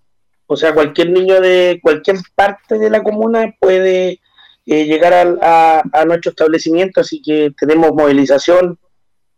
[0.47, 4.19] O sea, cualquier niño de cualquier parte de la comuna puede
[4.65, 8.79] llegar a, nuestro establecimiento, así que tenemos movilización,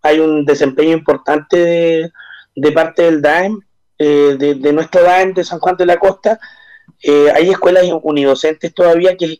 [0.02, 2.12] hay un desempeño importante
[2.56, 3.60] de, parte del DAEM,
[3.97, 6.39] de, de, nuestro DAEM de San Juan de la Costa,
[7.04, 9.39] eh, hay escuelas unidocentes todavía que,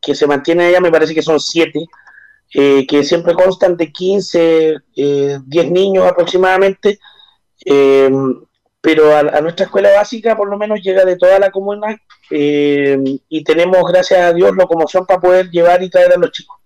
[0.00, 1.86] que, se mantienen allá, me parece que son siete,
[2.54, 6.98] eh, que siempre constan de 15, eh, 10 niños aproximadamente,
[7.64, 8.10] eh,
[8.80, 11.96] pero a, nuestra escuela básica por lo menos llega de toda la comuna
[12.30, 16.56] y tenemos, gracias a Dios, locomoción para poder llevar y traer a los chicos.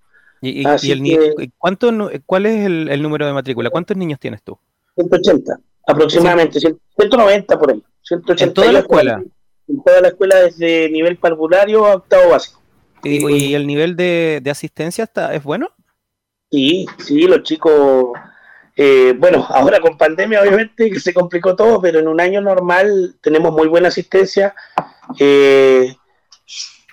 [0.40, 1.90] ¿Y, el ¿cuánto,
[2.24, 3.68] ¿Cuál es el, número de matrícula?
[3.68, 4.58] ¿Cuántos niños tienes tú?
[4.94, 7.82] 180, aproximadamente, 190 por ahí.
[8.02, 9.22] 180 ¿En toda la escuela?
[9.68, 12.60] en toda la escuela desde nivel parvulario a octavo básico.
[13.02, 15.70] ¿Y, el nivel de, asistencia está, es bueno?
[16.50, 18.12] Sí, sí, los chicos,
[18.76, 23.16] eh, bueno, ahora con pandemia obviamente que se complicó todo, pero en un año normal
[23.20, 24.54] tenemos muy buena asistencia.
[25.18, 25.94] Eh,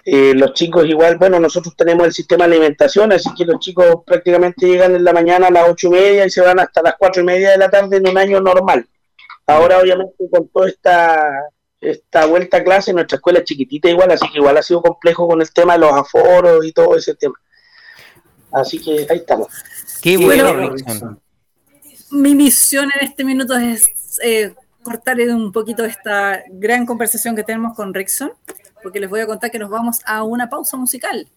[0.06, 4.04] eh, los chicos igual, bueno, nosotros tenemos el sistema de alimentación, así que los chicos
[4.06, 6.96] prácticamente llegan en la mañana a las ocho y media y se van hasta las
[6.98, 8.88] cuatro y media de la tarde en un año normal.
[9.46, 14.30] Ahora obviamente con toda esta esta vuelta a clase, nuestra escuela es chiquitita igual, así
[14.32, 17.36] que igual ha sido complejo con el tema de los aforos y todo ese tema.
[18.54, 19.48] Así que ahí estamos.
[20.02, 20.76] Qué bueno,
[22.12, 23.90] Mi misión en este minuto es
[24.24, 28.32] eh, cortar un poquito esta gran conversación que tenemos con Rexon,
[28.84, 31.28] porque les voy a contar que nos vamos a una pausa musical.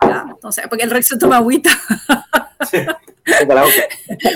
[0.00, 1.70] Entonces, porque el Rexon toma agüita.
[2.70, 2.78] Sí.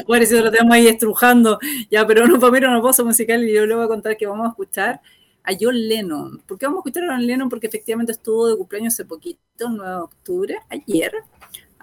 [0.06, 1.58] bueno, si lo tenemos ahí estrujando,
[1.90, 4.26] ya, pero no, para mí una pausa musical y yo le voy a contar que
[4.26, 5.00] vamos a escuchar
[5.44, 6.42] a John Lennon.
[6.46, 7.48] ¿Por qué vamos a escuchar a John Lennon?
[7.48, 11.12] Porque efectivamente estuvo de cumpleaños hace poquito, el 9 de octubre, ayer.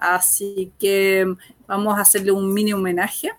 [0.02, 1.32] Así que
[1.68, 3.30] vamos a hacerle un mini homenaje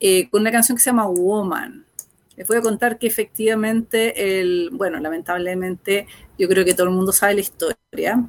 [0.00, 1.84] eh, con una canción que se llama Woman.
[2.34, 6.06] Les voy a contar que efectivamente, el, bueno, lamentablemente,
[6.38, 8.26] yo creo que todo el mundo sabe la historia,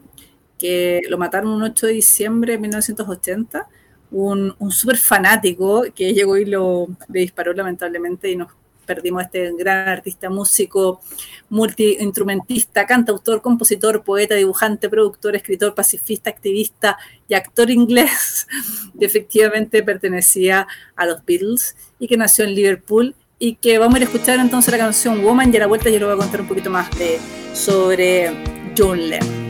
[0.57, 3.69] que lo mataron un 8 de diciembre de 1980,
[4.11, 8.49] un, un súper fanático que llegó y lo le disparó lamentablemente y nos
[8.87, 11.01] perdimos a este gran artista, músico,
[11.49, 16.97] multiinstrumentista, cantautor, compositor, poeta, dibujante, productor, escritor, pacifista, activista
[17.27, 18.47] y actor inglés,
[18.99, 23.97] que efectivamente pertenecía a los Beatles y que nació en Liverpool y que vamos a
[23.99, 26.17] ir a escuchar entonces la canción Woman y a la vuelta yo le voy a
[26.17, 27.19] contar un poquito más de,
[27.53, 28.31] sobre
[28.75, 29.46] John Lennon.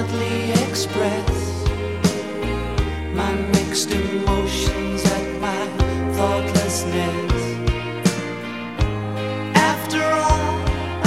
[0.00, 1.64] Hardly express
[3.14, 5.62] my mixed emotions at my
[6.16, 7.42] thoughtlessness.
[9.54, 10.56] After all,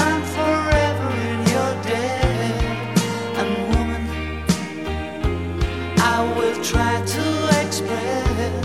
[0.06, 2.56] I'm forever in your debt.
[3.40, 4.04] And woman,
[5.98, 7.26] I will try to
[7.66, 8.63] express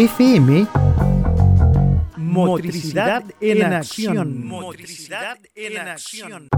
[0.00, 0.66] FM,
[2.16, 4.46] motricidad en acción.
[4.46, 6.48] Motricidad en acción.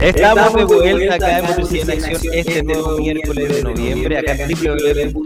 [0.00, 4.48] Estamos de vuelta acá en Motricidad en Acción este nuevo miércoles de noviembre, acá en
[4.48, 5.20] www.fm.cl.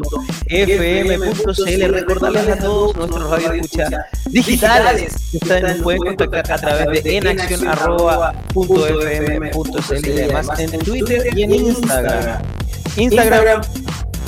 [1.94, 3.94] Recordarles a todos nuestros radioescuchas
[4.26, 11.54] digitales que ustedes pueden contactar a través de enacción.fm.cl y además en Twitter y en
[11.54, 12.42] Instagram.
[12.96, 13.62] Instagram,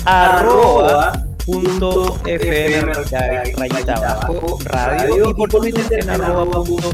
[0.04, 2.92] arroba punto fm
[3.56, 6.92] rayita abajo radio y por Twitter en arroba punto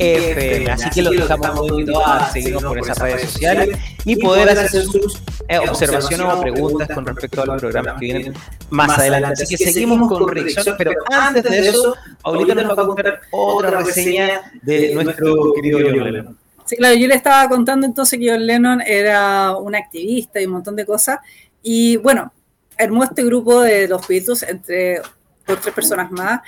[0.00, 0.70] FM.
[0.70, 5.22] Así que los dejamos muy a seguirnos por esas redes sociales y poder hacer sus
[5.46, 8.34] eh, observaciones o preguntas con respecto a los programas que vienen
[8.70, 9.42] más adelante.
[9.42, 13.82] Así que seguimos con Rickson, pero antes de eso, ahorita nos va a contar otra
[13.82, 16.39] reseña de nuestro querido Lennon.
[16.70, 20.52] Sí, claro, yo le estaba contando entonces que John Lennon era un activista y un
[20.52, 21.18] montón de cosas.
[21.62, 22.32] Y bueno,
[22.78, 25.00] armó este grupo de los Beatles entre
[25.46, 26.40] otras personas más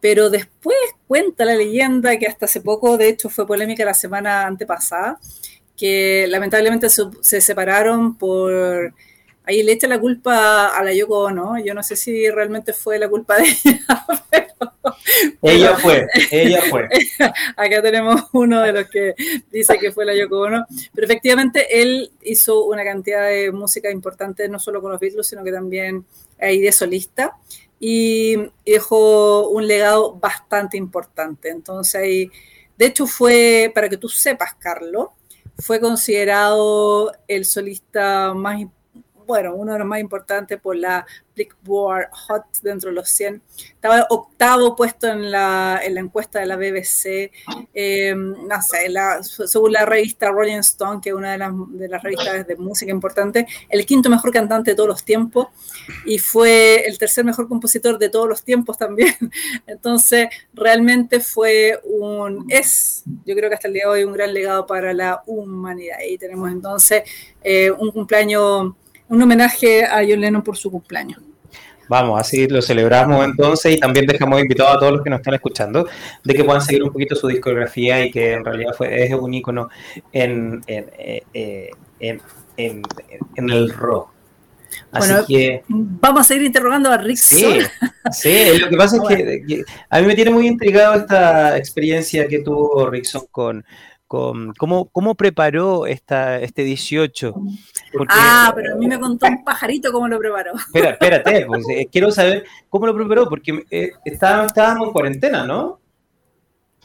[0.00, 0.76] pero después
[1.08, 5.18] cuenta la leyenda que hasta hace poco, de hecho fue polémica la semana antepasada,
[5.76, 8.94] que lamentablemente se, separaron por...
[9.46, 11.58] Ahí le echa la culpa a la Yoko ¿no?
[11.58, 13.80] Yo no sé si realmente fue la culpa de ella,
[14.30, 14.46] pero,
[15.42, 16.88] ella fue, ella fue.
[17.56, 19.14] Acá tenemos uno de los que
[19.52, 20.66] dice que fue la Yoko ¿no?
[20.92, 25.44] Pero efectivamente él hizo una cantidad de música importante, no solo con los Beatles, sino
[25.44, 26.04] que también
[26.40, 27.36] ahí de solista
[27.78, 31.50] y, dejó un legado bastante importante.
[31.50, 32.28] Entonces,
[32.76, 35.08] de hecho fue, para que tú sepas, Carlos,
[35.58, 38.75] fue considerado el solista más importante
[39.26, 43.42] bueno, uno de los más importantes por la Blickboard Hot dentro de los 100.
[43.74, 47.30] Estaba octavo puesto en la, en la encuesta de la BBC,
[47.74, 48.92] eh, no sé,
[49.46, 52.90] según la revista Rolling Stone, que es una de las, de las revistas de música
[52.90, 55.48] importante, el quinto mejor cantante de todos los tiempos
[56.04, 59.14] y fue el tercer mejor compositor de todos los tiempos también.
[59.66, 64.32] Entonces, realmente fue un, es, yo creo que hasta el día de hoy, un gran
[64.32, 65.98] legado para la humanidad.
[66.08, 67.02] Y tenemos entonces
[67.42, 68.72] eh, un cumpleaños
[69.08, 71.20] un homenaje a John Lennon por su cumpleaños.
[71.88, 75.34] Vamos, así lo celebramos entonces y también dejamos invitado a todos los que nos están
[75.34, 75.86] escuchando
[76.24, 79.32] de que puedan seguir un poquito su discografía y que en realidad fue, es un
[79.32, 79.68] ícono
[80.12, 82.20] en, en, eh, en,
[83.36, 84.16] en el rock.
[84.90, 87.18] Así bueno, que, vamos a seguir interrogando a Rick.
[87.18, 87.58] Sí,
[88.12, 92.40] sí, lo que pasa es que, a mí me tiene muy intrigado esta experiencia que
[92.40, 93.64] tuvo Rickson con,
[94.06, 97.34] con cómo, cómo preparó esta, este 18.
[98.08, 100.52] ah, pero a mí me contó un pajarito cómo lo preparó.
[100.54, 105.80] Espera, espérate, pues, eh, quiero saber cómo lo preparó, porque eh, estábamos en cuarentena, ¿no?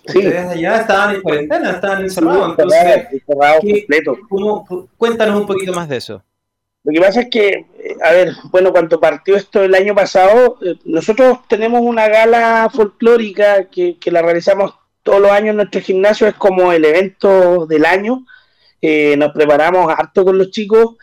[0.06, 0.18] Sí.
[0.18, 2.58] Ustedes allá estaban en cuarentena, estaban encerrados.
[2.58, 3.08] Entonces,
[4.98, 6.24] cuéntanos un poquito más de eso.
[6.84, 10.58] Lo que pasa es que, eh, a ver, bueno, cuando partió esto el año pasado,
[10.84, 16.36] nosotros tenemos una gala folclórica que, que la realizamos todos los años nuestro gimnasio es
[16.36, 18.26] como el evento del año.
[18.82, 20.96] Eh, nos preparamos harto con los chicos,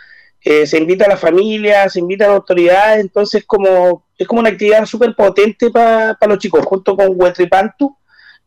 [0.42, 4.40] eh, se invita a la familia, se invita a las autoridades, entonces como, es como
[4.40, 7.96] una actividad súper potente para los chicos, junto con Huetripantu,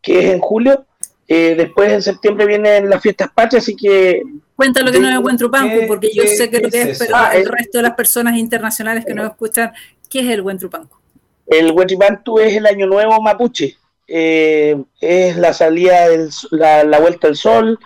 [0.02, 0.86] que es en julio.
[1.28, 4.22] Eh, después en septiembre vienen las fiestas patrias, así que...
[4.56, 7.45] Cuéntalo lo que no es Huentrupancu, porque yo sé que lo que es, pero el
[7.45, 9.72] resto de las personas internacionales que nos escuchan,
[10.10, 10.97] ¿qué es el Huentrupancu?
[11.47, 13.78] El Huentripantu es el Año Nuevo Mapuche,
[14.14, 17.80] eh, es la salida, del, la, vuelta al sol,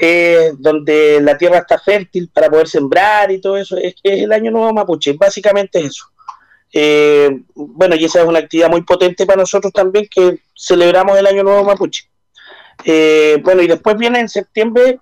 [0.00, 3.76] eh, donde la tierra está fértil para poder sembrar y todo eso.
[3.76, 6.06] Es, es el año nuevo mapuche, básicamente es eso.
[6.72, 11.26] Eh, bueno, y esa es una actividad muy potente para nosotros también, que celebramos el
[11.26, 12.08] año nuevo mapuche.
[13.42, 14.98] bueno, y después viene en septiembre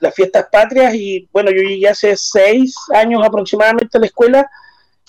[0.00, 4.50] las fiestas patrias y bueno, yo llegué hace seis años aproximadamente a la escuela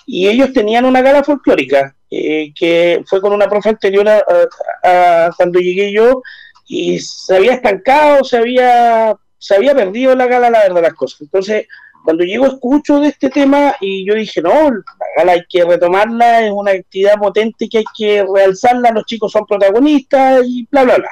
[0.10, 5.60] y ellos tenían una gala folclórica eh, que fue con una profe anterior a, cuando
[5.60, 6.24] llegué yo
[6.66, 11.22] y se había estancado, se había, se había perdido la gala, la verdad, las cosas.
[11.22, 11.68] Entonces,
[12.06, 14.82] cuando llego escucho de este tema y yo dije, no, la
[15.18, 19.46] gala hay que retomarla, es una actividad potente que hay que realzarla, los chicos son
[19.46, 21.10] protagonistas y bla, bla, bla.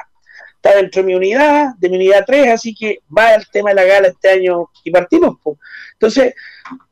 [0.54, 3.76] Está dentro de mi unidad, de mi unidad 3, así que va el tema de
[3.76, 5.36] la gala este año y partimos.
[5.92, 6.34] Entonces,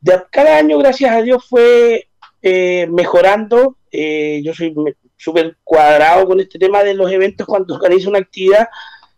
[0.00, 2.08] de cada año, gracias a Dios, fue
[2.42, 3.76] eh, mejorando.
[3.90, 4.74] Eh, yo soy
[5.16, 8.68] súper cuadrado con este tema de los eventos cuando organizo una actividad.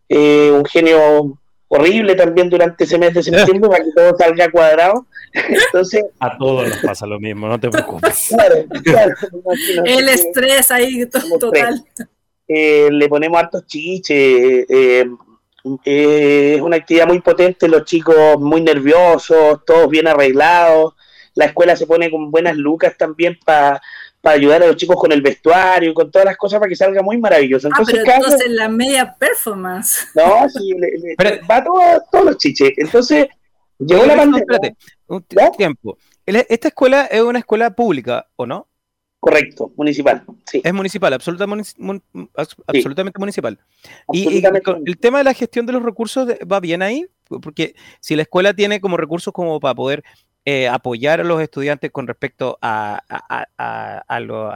[0.08, 1.38] Eh, un genio
[1.68, 5.06] horrible también durante ese mes de septiembre para que todo salga cuadrado.
[5.32, 8.32] Entonces, a todos nos pasa lo mismo, no te preocupes.
[9.84, 11.04] El estrés ahí
[11.40, 11.84] total.
[12.48, 14.66] le ponemos hartos chiches.
[14.68, 15.04] eh,
[15.84, 20.94] es una actividad muy potente, los chicos muy nerviosos, todos bien arreglados,
[21.34, 23.80] la escuela se pone con buenas lucas también para
[24.22, 27.02] ayudar a los chicos con el vestuario y con todas las cosas para que salga
[27.02, 27.68] muy maravilloso.
[27.68, 30.08] Entonces, ah, pero entonces la media performance.
[30.14, 30.74] No, sí,
[31.48, 32.72] va todo, todos los chiches.
[32.76, 33.26] Entonces,
[33.78, 34.40] llegó la pandemia.
[34.40, 35.22] Espérate, un
[35.56, 35.98] tiempo.
[36.24, 38.66] ¿Esta escuela es una escuela pública o no?
[39.26, 40.22] Correcto, municipal.
[40.48, 40.60] Sí.
[40.62, 41.72] Es municipal, absolutamente,
[42.68, 43.58] absolutamente municipal.
[44.12, 44.40] y,
[44.86, 47.04] el tema de la gestión de los recursos va bien ahí,
[47.42, 50.04] porque si la escuela tiene como recursos como para poder
[50.44, 53.02] eh, apoyar a los estudiantes con respecto a,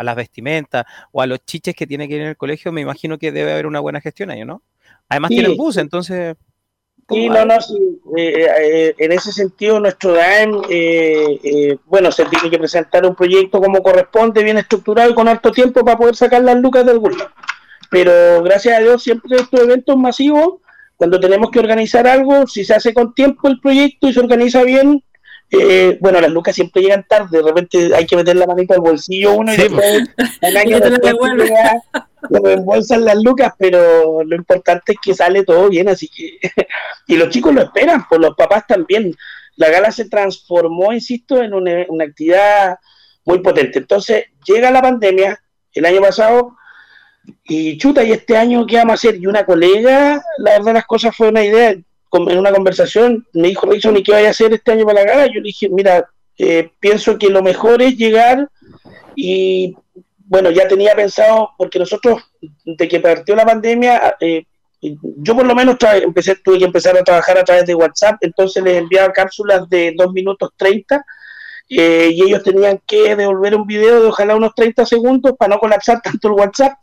[0.05, 3.19] las vestimentas o a los chiches que tiene que ir en el colegio, me imagino
[3.19, 4.63] que debe haber una buena gestión ahí, ¿no?
[5.09, 6.37] Además tienen bus, entonces...
[7.11, 8.01] Sí, no, no, sí.
[8.17, 10.63] Eh, eh, en ese sentido, nuestro DAEM,
[11.87, 15.85] bueno, se tiene que presentar un proyecto como corresponde, bien estructurado y con alto tiempo
[15.85, 17.25] para poder sacar las lucas del grupo.
[17.91, 20.61] Pero gracias a Dios, siempre estos eventos masivos,
[20.97, 24.63] cuando tenemos que organizar algo, si se hace con tiempo el proyecto y se organiza
[24.63, 25.03] bien,
[25.51, 28.81] eh, bueno, las lucas siempre llegan tarde, de repente hay que meter la manita al
[28.81, 30.09] bolsillo uno y después
[30.43, 31.15] un año después
[32.29, 36.39] reembolsan las lucas, pero lo importante es que sale todo bien, así que
[37.07, 39.15] y los chicos lo esperan, pues los papás también.
[39.57, 42.79] La gala se transformó, insisto, en una, una actividad
[43.25, 43.79] muy potente.
[43.79, 45.39] Entonces llega la pandemia
[45.75, 46.57] el año pasado
[47.45, 49.17] y chuta, y este año qué vamos a hacer?
[49.17, 53.67] Y una colega, la verdad las cosas fue una idea, en una conversación me dijo
[53.67, 55.27] Rickson, ¿y qué vaya a hacer este año para la gala?
[55.27, 56.09] Yo le dije, mira,
[56.39, 58.49] eh, pienso que lo mejor es llegar
[59.15, 59.77] y
[60.31, 62.23] bueno, ya tenía pensado, porque nosotros,
[62.65, 64.45] de que partió la pandemia, eh,
[64.81, 68.63] yo por lo menos empecé, tuve que empezar a trabajar a través de WhatsApp, entonces
[68.63, 71.05] les enviaba cápsulas de 2 minutos 30
[71.69, 75.59] eh, y ellos tenían que devolver un video de ojalá unos 30 segundos para no
[75.59, 76.75] colapsar tanto el WhatsApp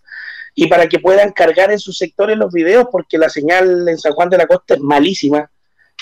[0.54, 4.12] y para que puedan cargar en sus sectores los videos, porque la señal en San
[4.12, 5.50] Juan de la Costa es malísima.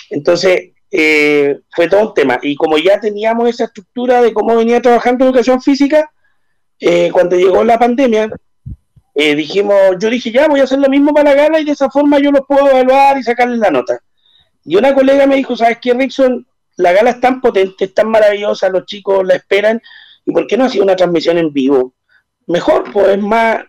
[0.09, 2.39] Entonces, eh, fue todo un tema.
[2.41, 6.09] Y como ya teníamos esa estructura de cómo venía trabajando educación física,
[6.79, 8.29] eh, cuando llegó la pandemia,
[9.13, 11.71] eh, dijimos, yo dije, ya voy a hacer lo mismo para la gala y de
[11.71, 13.99] esa forma yo los puedo evaluar y sacarles la nota.
[14.65, 16.45] Y una colega me dijo, ¿sabes qué, Rickson?
[16.75, 19.81] La gala es tan potente, es tan maravillosa, los chicos la esperan,
[20.25, 21.93] ¿y por qué no hacía una transmisión en vivo?
[22.47, 23.63] Mejor, pues es más,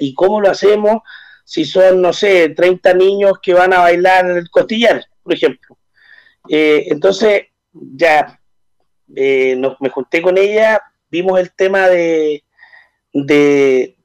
[0.00, 1.02] ¿y cómo lo hacemos
[1.44, 5.78] si son, no sé, 30 niños que van a bailar el costillar, por ejemplo?
[6.48, 7.42] Eh, entonces,
[7.72, 8.40] ya
[9.14, 12.42] eh, me junté con ella, vimos el tema de,
[13.12, 13.96] de,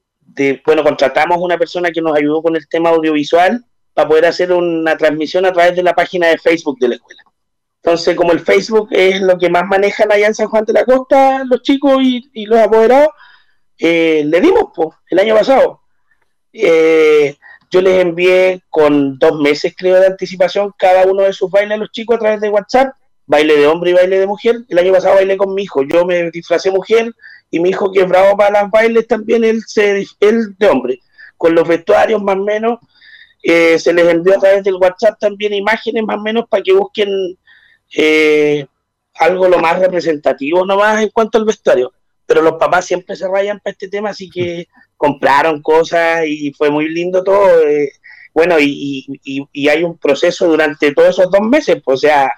[0.64, 4.96] bueno, contratamos una persona que nos ayudó con el tema audiovisual para poder hacer una
[4.96, 7.22] transmisión a través de la página de Facebook de la escuela.
[7.82, 10.84] Entonces, como el Facebook es lo que más manejan allá en San Juan de la
[10.84, 13.10] Costa, los chicos y, y los apoderados,
[13.78, 14.70] eh, le dimos
[15.10, 15.80] el año pasado.
[16.52, 17.36] Eh,
[17.70, 21.78] yo les envié con dos meses, creo, de anticipación cada uno de sus bailes a
[21.78, 22.94] los chicos a través de WhatsApp,
[23.26, 24.56] baile de hombre y baile de mujer.
[24.68, 27.12] El año pasado bailé con mi hijo, yo me disfracé mujer
[27.54, 31.00] y mi hijo que bravo para los bailes también, él, se, él de hombre.
[31.36, 32.78] Con los vestuarios más o menos,
[33.42, 36.72] eh, se les envió a través del WhatsApp también imágenes más o menos para que
[36.72, 37.08] busquen
[39.14, 41.92] algo lo más representativo nomás en cuanto al vestuario
[42.26, 46.70] pero los papás siempre se rayan para este tema, así que compraron cosas y fue
[46.70, 47.66] muy lindo todo.
[47.68, 47.92] Eh,
[48.32, 52.32] bueno, y, y, hay un proceso durante todos esos dos meses, pues, o sea,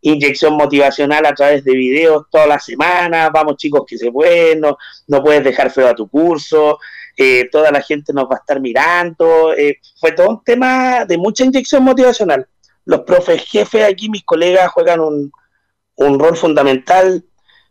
[0.00, 5.22] inyección motivacional a través de videos toda la semana, vamos chicos que se pueden, no,
[5.22, 6.78] puedes dejar feo a tu curso,
[7.16, 11.18] eh, toda la gente nos va a estar mirando, eh, fue todo un tema de
[11.18, 12.46] mucha inyección motivacional.
[12.84, 15.32] Los profes jefes aquí, mis colegas, juegan un,
[15.96, 17.24] un rol fundamental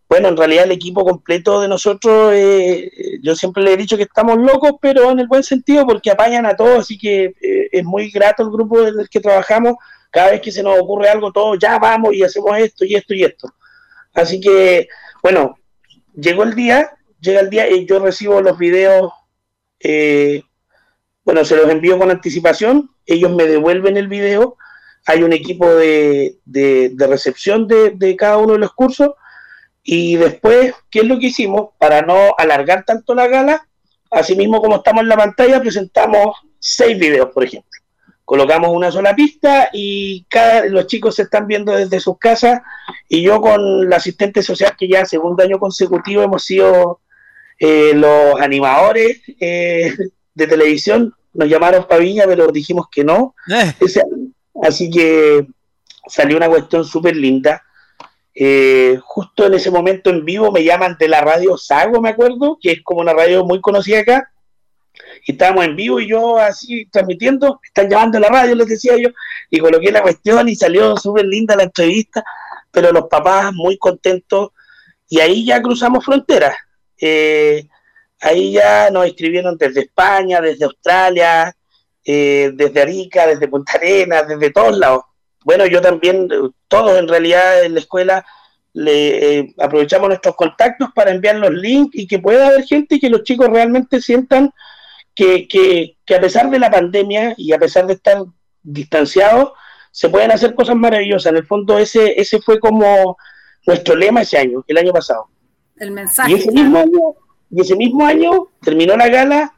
[0.09, 2.89] bueno, en realidad el equipo completo de nosotros, eh,
[3.21, 6.45] yo siempre le he dicho que estamos locos, pero en el buen sentido, porque apañan
[6.45, 9.75] a todos, así que eh, es muy grato el grupo en el que trabajamos.
[10.12, 13.14] Cada vez que se nos ocurre algo, todos ya vamos y hacemos esto y esto
[13.14, 13.53] y esto.
[14.14, 14.88] Así que,
[15.22, 15.58] bueno,
[16.16, 19.12] llegó el día, llega el día y yo recibo los videos,
[19.80, 20.43] eh,
[21.24, 24.58] bueno, se los envío con anticipación, ellos me devuelven el video,
[25.05, 26.38] hay un equipo de,
[26.97, 29.12] recepción de cada uno de los cursos
[29.89, 31.70] y después, ¿qué es lo que hicimos?
[31.78, 33.70] Para no alargar tanto la gala,
[34.12, 37.72] así mismo como estamos en la pantalla, presentamos seis videos, por ejemplo.
[38.28, 42.59] Colocamos una sola pista y cada, los chicos se están viendo desde sus casas
[43.07, 46.99] y yo con la asistente social que ya segundo año consecutivo hemos sido
[47.57, 49.95] eh, los animadores eh,
[50.36, 53.34] de televisión, nos llamaron Paviña, pero dijimos que no.
[53.49, 53.73] Eh.
[54.61, 55.47] así que
[56.05, 57.63] salió una cuestión súper linda.
[58.36, 62.59] Eh, justo en ese momento en vivo me llaman de la radio Sago, me acuerdo,
[62.61, 64.34] que es como una radio muy conocida acá,
[65.26, 68.98] y estábamos en vivo y yo así transmitiendo, están llamando a la radio, les decía
[68.98, 69.10] yo,
[69.50, 72.24] y coloqué la cuestión y salió súper linda la entrevista,
[72.72, 74.50] pero los papás muy contentos
[75.10, 76.56] y ahí ya cruzamos fronteras.
[77.00, 77.68] Eh,
[78.22, 81.56] ahí ya nos escribieron desde España, desde Australia,
[82.04, 85.04] eh, desde Arica, desde Punta Arenas, desde todos lados.
[85.43, 86.28] Bueno, yo también,
[86.68, 88.26] todos en realidad en la escuela
[88.74, 93.00] le eh, aprovechamos nuestros contactos para enviar los links y que pueda haber gente y
[93.00, 94.52] que los chicos realmente sientan
[95.18, 95.47] que,
[96.05, 98.24] que, a pesar de la pandemia y a pesar de estar
[98.61, 99.51] distanciados,
[99.91, 101.32] se pueden hacer cosas maravillosas.
[101.32, 103.18] En el fondo ese, ese fue como
[103.65, 105.28] nuestro lema ese año, el año pasado.
[105.78, 106.32] El mensaje.
[106.32, 106.99] Y ese mismo año,
[107.49, 109.55] y ese mismo año terminó la gala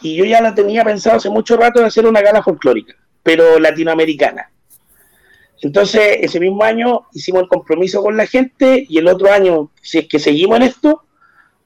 [0.00, 3.60] y yo ya la tenía pensado hace mucho rato de hacer una gala folclórica, pero
[3.60, 4.50] latinoamericana.
[5.62, 9.98] Entonces, ese mismo año hicimos el compromiso con la gente y el otro año, si
[9.98, 11.04] es que seguimos en esto,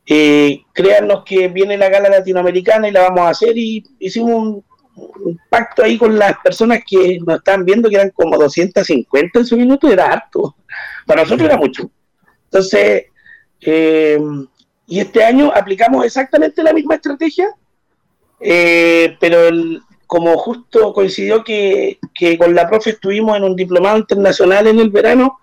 [0.07, 4.64] eh, créanos que viene la gala latinoamericana y la vamos a hacer y hicimos un,
[5.48, 9.57] pacto ahí con las personas que nos estaban viendo que eran como 250 en su
[9.57, 10.57] minuto, era harto,
[11.07, 11.90] para nosotros era mucho.
[12.44, 13.05] Entonces,
[13.61, 14.20] eh,
[14.86, 17.48] y este año aplicamos exactamente la misma estrategia,
[18.40, 19.38] eh, pero
[20.07, 24.90] como justo coincidió que, que, con la profe estuvimos en un diplomado internacional en el
[24.90, 25.38] verano,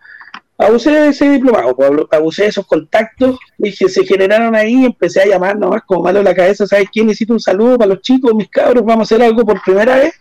[0.59, 5.25] abusé de ese diplomado, pues, abusé de esos contactos que se generaron ahí, empecé a
[5.25, 7.07] llamar nomás como malo en la cabeza, ¿sabes quién?
[7.07, 10.13] Necesito un saludo para los chicos, mis cabros, vamos a hacer algo por primera vez.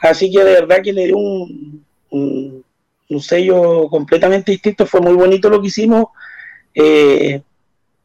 [0.00, 5.48] Así que de verdad que le dio un, un, sello completamente distinto, fue muy bonito
[5.48, 6.06] lo que hicimos.
[6.74, 7.40] Eh,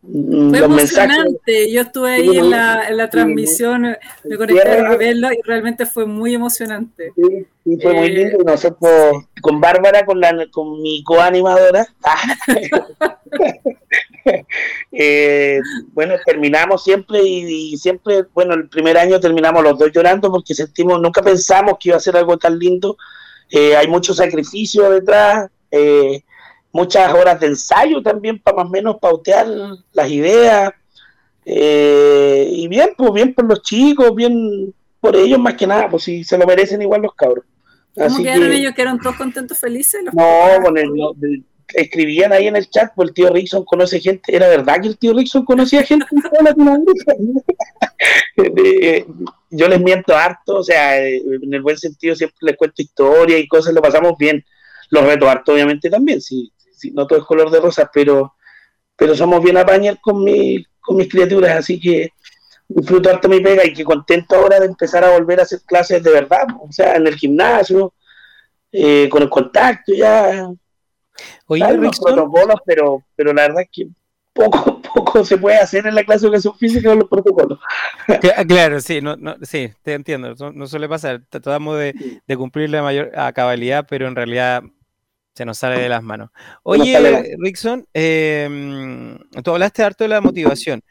[0.10, 5.42] fue emocionante, yo estuve ahí en la, en la transmisión, me conecté a verlo y
[5.44, 7.12] realmente fue muy emocionante.
[7.16, 8.38] Sí, fue muy lindo.
[8.40, 11.88] Eh, nosotros con Bárbara, con, la, con mi coanimadora,
[14.92, 15.60] eh,
[15.94, 21.02] bueno, terminamos siempre y, siempre, bueno, el primer año terminamos los dos llorando porque sentimos,
[21.02, 22.98] nunca pensamos que iba a ser algo tan lindo.
[23.52, 25.50] Eh, hay mucho sacrificio detrás.
[25.72, 26.24] Eh,
[26.72, 29.48] muchas horas de ensayo también para más o menos pautear
[29.94, 30.72] las ideas.
[31.46, 36.04] Eh, y bien, pues bien por los chicos, bien por ellos más que nada, pues
[36.04, 37.46] si se lo merecen igual los cabros.
[37.96, 38.74] ¿Cómo quedaron ellos?
[38.76, 40.02] ¿Quedaron todos contentos, felices?
[40.04, 40.92] no, con el,
[41.74, 44.98] escribían ahí en el chat, pues el tío Rickson conoce gente, era verdad que el
[44.98, 46.06] tío Rickson conocía gente
[49.50, 53.48] Yo les miento harto, o sea, en el buen sentido siempre les cuento historias y
[53.48, 54.44] cosas, lo pasamos bien.
[54.90, 56.52] Los reto harto, obviamente, también, sí,
[56.94, 58.36] no todo es color de rosa, pero,
[58.96, 62.12] pero somos bien apañados con, mi, con mis criaturas, así que
[62.68, 66.04] disfruto harto mi pega y que contento ahora de empezar a volver a hacer clases
[66.04, 67.94] de verdad, o sea, en el gimnasio,
[68.72, 70.50] eh, con el contacto ya.
[71.48, 73.88] Oye, los protocolos, pero, pero la verdad es que
[74.34, 77.60] poco, poco se puede hacer en la clase de educación física con los protocolos.
[78.48, 82.82] Claro, sí, no, no, sí, te entiendo, no, suele pasar, tratamos de, de cumplir la
[82.82, 84.64] mayor cabalidad, pero en realidad
[85.38, 86.32] se nos sale de las manos.
[86.64, 90.82] Oye, Rickson, em, tú hablaste harto de la motivación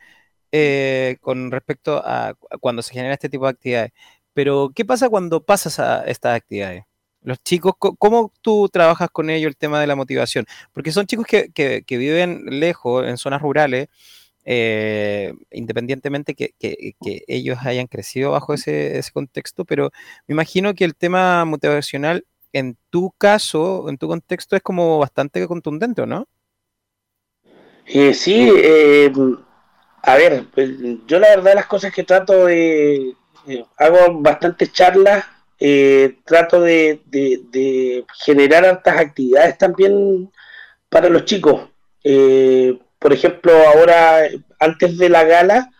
[0.52, 3.92] eh, con respecto a cuando se genera este tipo de actividades,
[4.32, 6.84] pero ¿qué pasa cuando pasas a estas actividades?
[7.22, 10.46] Los chicos, ¿cómo tú trabajas con ellos el tema de la motivación?
[10.72, 13.88] Porque son chicos que, viven lejos, en zonas rurales,
[14.44, 16.94] eh, independientemente que, que,
[17.26, 19.90] ellos hayan crecido bajo ese, ese, contexto, pero
[20.28, 22.24] me imagino que el tema motivacional
[22.58, 26.26] en tu caso, en tu contexto, es como bastante contundente, ¿no?
[27.84, 29.12] Eh, sí, eh,
[30.02, 30.70] a ver, pues,
[31.06, 33.14] yo la verdad las cosas que trato de,
[33.46, 35.26] eh, hago bastantes charlas,
[36.24, 40.30] trato de, generar hartas actividades también
[40.88, 41.68] para los chicos.
[42.98, 44.28] por ejemplo, ahora,
[44.58, 45.70] antes de la gala,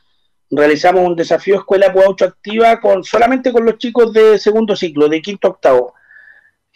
[0.50, 5.22] realizamos un desafío Escuela Puaucho Activa con solamente con los chicos de segundo ciclo, de
[5.22, 5.95] quinto octavo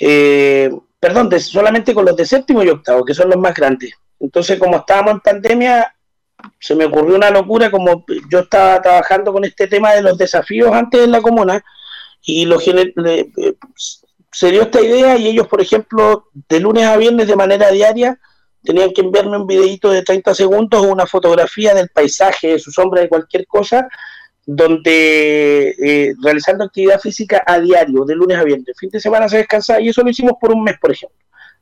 [0.00, 3.92] eh, perdón, solamente con los de séptimo y octavo, que son los más grandes.
[4.18, 5.94] Entonces, como estábamos en pandemia,
[6.58, 10.72] se me ocurrió una locura, como yo estaba trabajando con este tema de los desafíos
[10.72, 11.62] antes en la comuna,
[12.22, 17.36] y lo se dio esta idea y ellos, por ejemplo, de lunes a viernes de
[17.36, 18.18] manera diaria,
[18.62, 22.70] tenían que enviarme un videito de 30 segundos o una fotografía del paisaje, de su
[22.70, 23.88] sombra, de cualquier cosa,
[24.52, 28.76] donde eh, realizando actividad física a diario, de lunes a viernes.
[28.76, 31.18] Fin de semana se descansa y eso lo hicimos por un mes, por ejemplo.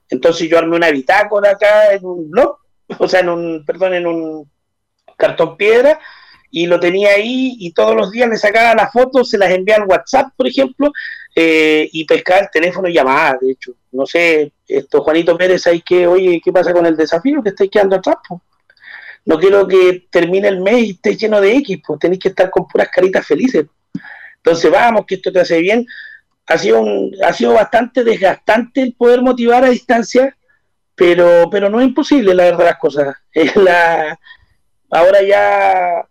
[0.08, 2.56] Entonces yo armé una bitácora acá en un blog,
[2.98, 4.50] o sea, en un, perdón, en un
[5.18, 5.98] cartón piedra,
[6.50, 9.82] y lo tenía ahí y todos los días le sacaba las fotos, se las enviaba
[9.82, 10.90] al WhatsApp, por ejemplo,
[11.36, 13.72] eh, y pescaba el teléfono y llamaba, de hecho.
[13.92, 17.70] No sé, esto Juanito Pérez, hay que, oye, ¿qué pasa con el desafío que estáis
[17.70, 18.16] quedando atrás?
[19.28, 22.48] No quiero que termine el mes y esté lleno de X, pues tenéis que estar
[22.48, 23.66] con puras caritas felices.
[24.36, 25.86] Entonces, vamos, que esto te hace bien.
[26.46, 30.34] Ha sido, un, ha sido bastante desgastante el poder motivar a distancia,
[30.94, 33.16] pero, pero no es imposible, la verdad, las cosas.
[33.34, 34.18] Es la,
[34.90, 36.08] ahora ya,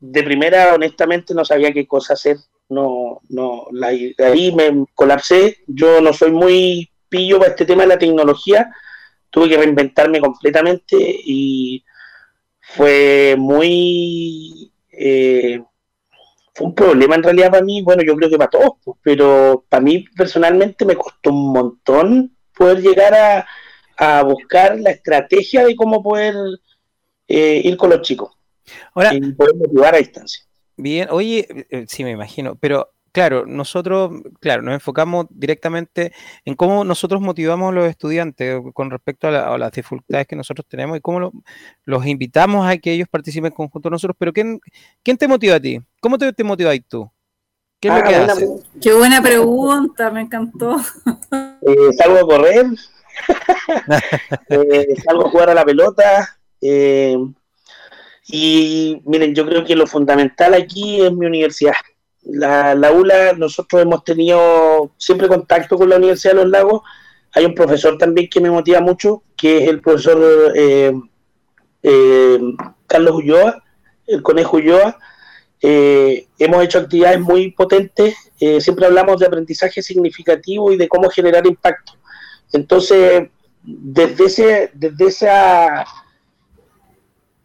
[0.00, 2.38] de primera, honestamente, no sabía qué cosa hacer.
[2.70, 5.58] No, no, ahí me colapsé.
[5.66, 8.72] Yo no soy muy pillo para este tema de la tecnología.
[9.28, 11.84] Tuve que reinventarme completamente y
[12.74, 14.72] fue muy...
[14.90, 15.62] Eh,
[16.54, 19.64] fue un problema en realidad para mí, bueno, yo creo que para todos, pues, pero
[19.68, 23.46] para mí personalmente me costó un montón poder llegar a,
[23.96, 26.34] a buscar la estrategia de cómo poder
[27.28, 28.30] eh, ir con los chicos.
[28.92, 30.44] Ahora, y poder motivar a distancia.
[30.76, 36.12] Bien, oye, eh, sí me imagino, pero claro, nosotros, claro, nos enfocamos directamente
[36.44, 40.96] en cómo nosotros motivamos a los estudiantes con respecto a, las dificultades que nosotros tenemos
[40.96, 41.32] y cómo
[41.84, 44.16] los invitamos a que ellos participen en conjunto con nosotros.
[44.20, 44.60] Pero ¿quién,
[45.02, 45.80] quién te motiva a ti?
[46.00, 47.10] ¿Cómo te, te motiváis tú?
[47.80, 48.50] ¿Qué es lo ah, que haces?
[48.80, 50.76] Qué buena pregunta, me encantó.
[51.60, 52.66] Eh, salgo a correr,
[54.48, 56.38] eh, salgo a jugar a la pelota.
[56.60, 57.16] Eh,
[58.28, 61.74] y miren, yo creo que lo fundamental aquí es mi universidad.
[62.22, 66.82] La, la ULA, nosotros hemos tenido siempre contacto con la Universidad de los Lagos.
[67.32, 70.92] Hay un profesor también que me motiva mucho, que es el profesor eh,
[71.82, 72.38] eh,
[72.86, 73.62] Carlos Ulloa,
[74.06, 74.98] el Conejo Ulloa.
[75.60, 78.14] Eh, hemos hecho actividades muy potentes,
[78.60, 81.94] siempre hablamos de aprendizaje significativo y de cómo generar impacto.
[82.52, 83.28] Entonces,
[83.62, 85.84] desde, ese, desde esa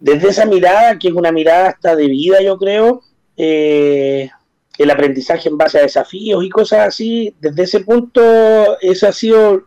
[0.04, 3.04] desde esa mirada, que es una mirada hasta de vida, yo creo,
[3.38, 4.30] eh,
[4.78, 8.22] el aprendizaje en base a desafíos y cosas así, desde ese punto,
[8.82, 9.64] ese ha sido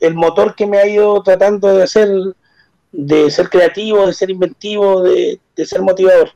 [0.00, 2.08] el motor que me ha ido tratando de hacer,
[2.92, 6.30] de ser creativo, de ser inventivo, de, ser motivador.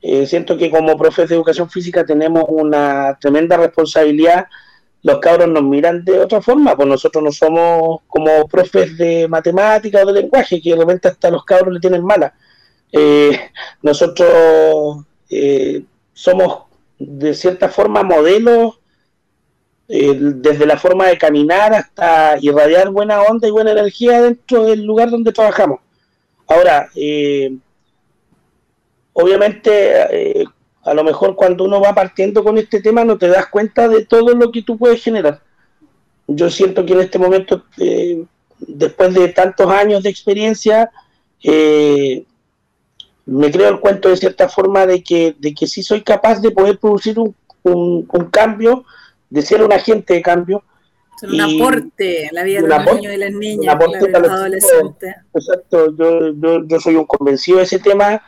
[0.00, 4.46] Eh, siento que como profes de educación física tenemos una tremenda responsabilidad.
[5.02, 10.02] Los cabros nos miran de otra forma, pues nosotros no somos como profes de matemática
[10.02, 12.34] o de lenguaje, que de repente hasta los cabros le tienen mala
[12.92, 13.50] eh,
[13.80, 15.82] nosotros eh,
[16.12, 16.64] somos
[17.06, 18.78] de cierta forma modelos
[19.88, 24.84] eh, desde la forma de caminar hasta irradiar buena onda y buena energía dentro del
[24.84, 25.80] lugar donde trabajamos.
[26.46, 26.88] Ahora,
[29.12, 30.46] obviamente,
[30.82, 34.04] a lo mejor cuando uno va partiendo con este tema no te das cuenta de
[34.04, 35.40] todo lo que tú puedes generar.
[36.26, 37.64] Yo siento que en este momento,
[38.58, 40.90] después de tantos años de experiencia,
[41.42, 42.24] eh,
[43.26, 46.50] me creo el cuento de cierta forma de que, de que sí soy capaz de
[46.50, 48.84] poder producir un, un, cambio,
[49.30, 50.64] de ser un agente de cambio.
[51.22, 55.14] un aporte en la vida de los niños y las niñas, de los adolescentes.
[55.34, 58.22] Exacto, yo, yo, yo, soy un convencido de ese tema.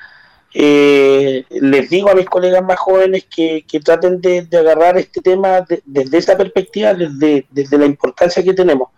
[0.57, 5.20] Eh, les digo a mis colegas más jóvenes que, que traten de, de, agarrar este
[5.20, 8.90] tema desde esa perspectiva, desde, desde la importancia que tenemos.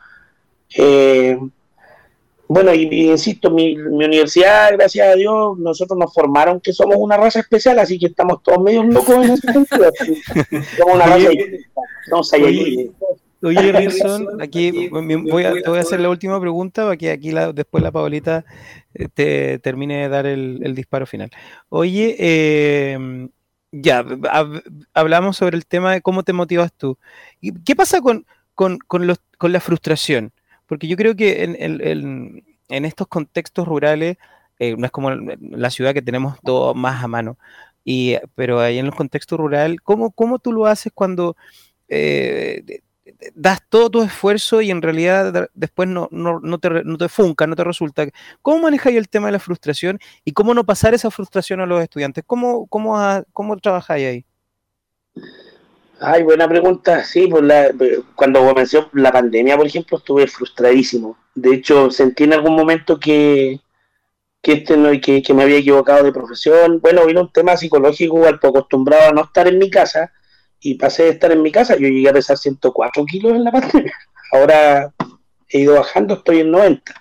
[0.76, 1.38] Eh,
[2.48, 7.40] bueno, y, insisto, mi, universidad, gracias a Dios, nosotros nos formaron que somos una raza
[7.40, 9.90] especial, así que estamos todos medio locos en ese sentido.
[10.78, 11.28] somos una raza
[12.12, 12.92] Oye,
[13.42, 17.32] oye Rilson, aquí voy a, te voy a hacer la última pregunta para que aquí
[17.52, 18.44] después la Paulita
[18.94, 21.30] eh, te termine de dar el, disparo final.
[21.68, 22.16] Oye,
[22.92, 23.28] em,
[23.72, 24.04] ya,
[24.94, 26.96] hablamos sobre el tema de cómo te motivas tú.
[27.64, 28.24] ¿Qué pasa con,
[28.54, 30.32] con, con, los, con la frustración?
[30.66, 34.16] Porque yo creo que en, estos contextos rurales,
[34.58, 37.38] eh, no es como la ciudad que tenemos todo más a mano,
[37.84, 41.36] y, pero ahí en los contextos rurales, ¿cómo, cómo tú lo haces cuando
[41.88, 42.82] eh,
[43.34, 46.08] das todo tu esfuerzo y en realidad después no,
[46.60, 48.06] te, no funca, no te resulta?
[48.42, 51.82] ¿Cómo manejas el tema de la frustración y cómo no pasar esa frustración a los
[51.82, 52.24] estudiantes?
[52.26, 52.96] ¿Cómo, cómo,
[53.32, 54.24] cómo trabajáis ahí?
[56.00, 57.04] Ay, buena pregunta.
[57.04, 57.70] Sí, pues la,
[58.14, 61.16] cuando comenzó la pandemia, por ejemplo, estuve frustradísimo.
[61.34, 63.60] De hecho, sentí en algún momento que,
[64.42, 66.80] que, este no, que, que me había equivocado de profesión.
[66.80, 70.12] Bueno, vino un tema psicológico, al acostumbrado a no estar en mi casa
[70.60, 71.74] y pasé de estar en mi casa.
[71.74, 73.96] Yo llegué a pesar 104 kilos en la pandemia.
[74.32, 74.92] Ahora
[75.48, 76.92] he ido bajando, estoy en 90.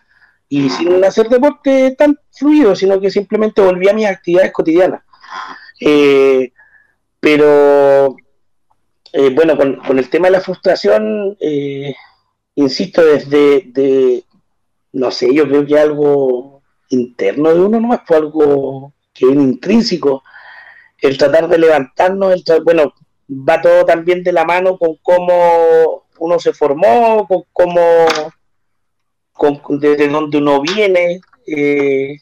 [0.47, 5.01] Y sin hacer deporte tan fluido, sino que simplemente volví a mis actividades cotidianas.
[5.81, 6.53] Eh,
[7.19, 8.15] pero
[9.17, 11.95] eh, bueno, con, el tema de la frustración, eh,
[12.55, 14.25] insisto, desde, de,
[14.91, 20.21] no sé, yo creo que algo interno de uno nomás, fue algo que es intrínseco,
[20.99, 22.93] el tratar de levantarnos, el bueno,
[23.29, 27.79] va todo también de la mano con cómo uno se formó, con cómo,
[29.31, 32.17] con, desde dónde uno viene, eh,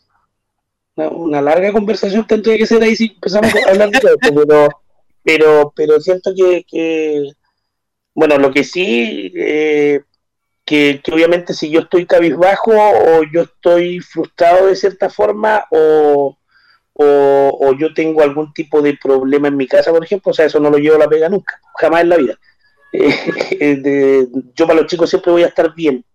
[0.95, 4.82] una, larga conversación tendría que ser ahí si empezamos a hablar de esto, pero,
[5.24, 7.32] pero, pero siento que,
[8.13, 10.01] bueno, lo que sí, eh,
[10.65, 16.38] que, obviamente si yo estoy cabizbajo o yo estoy frustrado de cierta forma o,
[16.93, 20.59] o, yo tengo algún tipo de problema en mi casa, por ejemplo, o sea, eso
[20.59, 22.39] no lo llevo a la pega nunca, jamás en la vida.
[22.95, 26.05] Eh, yo para los chicos siempre voy a estar bien,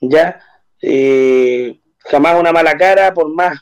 [0.00, 0.38] ¿ya?
[0.82, 3.58] Eh, jamás una mala cara, por más,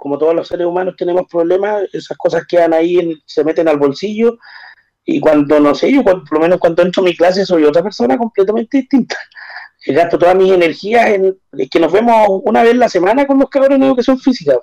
[0.00, 4.38] como todos los seres humanos tenemos problemas, esas cosas quedan ahí, se meten al bolsillo,
[5.04, 7.82] y cuando, no sé, yo por lo menos cuando entro a mi clase soy otra
[7.82, 9.16] persona completamente distinta.
[9.86, 11.38] Gasto todas mis energías en
[11.70, 14.54] que nos vemos una vez la semana con los cabrones de educación física.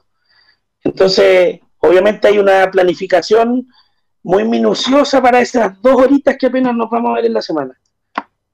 [0.83, 3.67] Entonces, obviamente hay una planificación
[4.23, 7.79] muy minuciosa para esas dos horitas que apenas nos vamos a ver en la semana.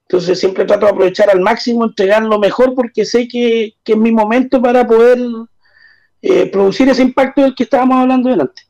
[0.08, 4.12] Entonces siempre trato de aprovechar al máximo, entregar lo mejor porque sé que, es mi
[4.12, 5.20] momento para poder
[6.26, 8.62] eh, producir ese impacto del que estábamos hablando delante.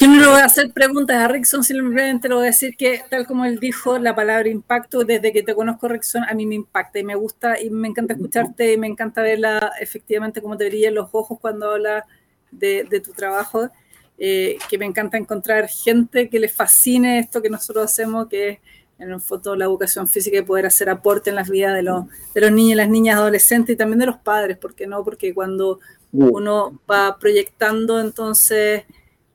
[0.00, 3.00] Yo no le voy a hacer preguntas a Rickson, simplemente le voy a decir que,
[3.08, 6.56] tal como él dijo, la palabra impacto, desde que te conozco, Rickson, a mí me
[6.56, 10.66] impacta y me gusta y me encanta escucharte y me encanta verla efectivamente como te
[10.68, 12.04] brillan los ojos cuando habla
[12.50, 13.70] de, tu trabajo,
[14.18, 18.58] eh, que me encanta encontrar gente que le fascine esto que nosotros hacemos, que es
[18.98, 22.04] en el foto la educación física y poder hacer aporte en las vidas de los,
[22.34, 25.04] de los niños y las niñas adolescentes y también de los padres, ¿por qué no?
[25.04, 25.80] Porque cuando
[26.12, 28.84] uno va proyectando entonces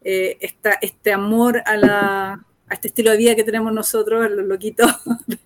[0.01, 0.37] eh,
[0.81, 4.89] este amor a, la, a este estilo de vida que tenemos nosotros, los loquitos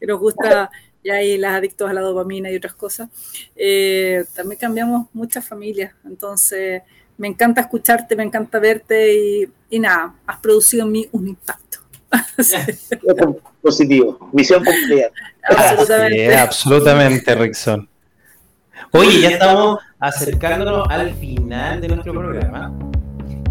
[0.00, 0.70] que nos gusta
[1.02, 3.08] y hay las adictos a la dopamina y otras cosas,
[3.54, 5.94] eh, también cambiamos muchas familias.
[6.04, 6.82] Entonces,
[7.16, 11.78] me encanta escucharte, me encanta verte y, nada, has producido en mí un impacto.
[13.62, 15.08] Positivo, misión cumplida.
[15.42, 16.36] Absolutamente.
[16.36, 17.88] absolutamente, Rickson.
[18.92, 22.72] Oye, ya estamos acercándonos al final de nuestro programa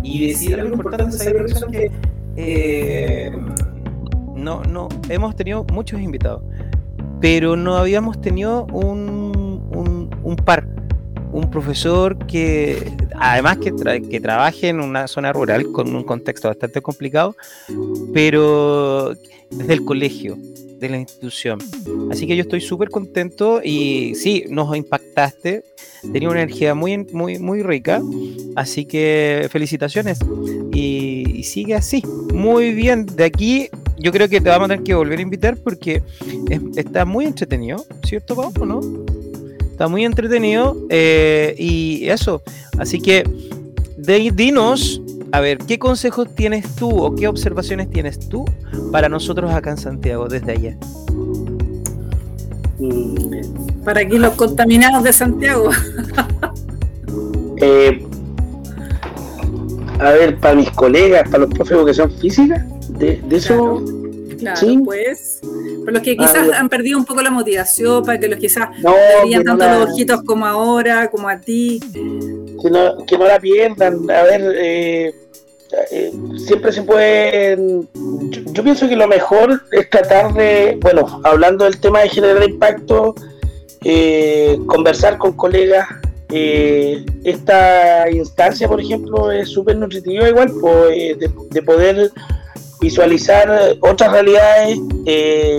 [0.04, 1.92] y decir algo importante es que
[2.38, 3.32] eh,
[4.36, 6.42] no, no, hemos tenido muchos invitados,
[7.20, 10.68] pero no habíamos tenido un, un, par,
[11.38, 13.72] un profesor que además que,
[14.10, 17.36] que trabaje en una zona rural con un contexto bastante complicado,
[18.14, 19.14] pero
[19.52, 20.38] desde el colegio,
[20.80, 21.60] de la institución.
[22.12, 25.64] Así que yo estoy súper contento y sí, nos impactaste.
[26.14, 28.02] Tenía una energía muy, muy, muy rica.
[28.56, 30.20] Así que felicitaciones.
[30.74, 32.04] Y, sigue así.
[32.34, 33.06] Muy bien.
[33.06, 36.04] De aquí yo creo que te vamos a tener que volver a invitar porque
[36.76, 38.66] está muy entretenido, ¿cierto, Pablo?
[38.66, 39.06] ¿No?
[39.78, 40.76] Está muy entretenido.
[40.90, 42.42] Eh, y eso.
[42.80, 43.24] Así que
[43.96, 45.00] de, dinos
[45.32, 48.44] a ver, ¿qué consejos tienes tú o qué observaciones tienes tú
[48.92, 50.78] para nosotros acá en Santiago desde allá?
[52.80, 55.70] Mm, para aquí los contaminados de Santiago.
[57.60, 58.06] Eh,
[60.00, 63.84] a ver, para mis colegas, para los profes de educación física, de, eso.
[64.38, 65.42] Claro, pues.
[65.88, 68.94] Para los que quizás han perdido un poco la motivación, para que los quizás no,
[69.24, 71.80] veían tanto los ojitos como ahora, como a ti
[72.62, 74.10] que no, que no la pierdan.
[74.12, 75.16] A ver, eh,
[75.92, 76.12] eh,
[76.46, 77.58] siempre se puede.
[78.52, 83.16] Yo, pienso que lo mejor es tratar de, bueno, hablando del tema de generar impacto,
[83.86, 85.88] eh, conversar con colegas.
[86.30, 92.12] esta instancia, por ejemplo, es súper nutritiva, igual, pues, de, poder
[92.80, 94.80] visualizar otras realidades.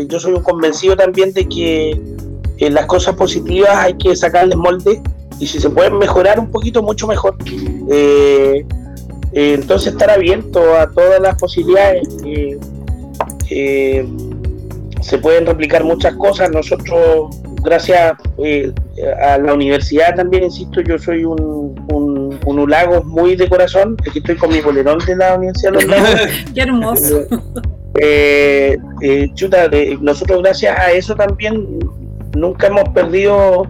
[0.08, 2.00] yo soy un convencido también de que
[2.70, 5.00] las cosas positivas hay que sacarles molde
[5.40, 7.36] y si se pueden mejorar un poquito, mucho mejor.
[7.90, 8.66] Eh,
[9.32, 12.08] eh, entonces estar abierto a todas las posibilidades.
[13.50, 14.06] Eh,
[15.00, 16.50] se pueden replicar muchas cosas.
[16.50, 18.14] Nosotros, gracias
[19.22, 23.96] a la universidad también, insisto, yo soy un, un, un muy de corazón.
[24.08, 26.20] Aquí estoy con mi bolerón de la Universidad de los Lagos.
[26.54, 27.26] Qué hermoso.
[29.34, 29.70] chuta,
[30.00, 31.78] nosotros gracias a eso también
[32.34, 33.66] nunca hemos perdido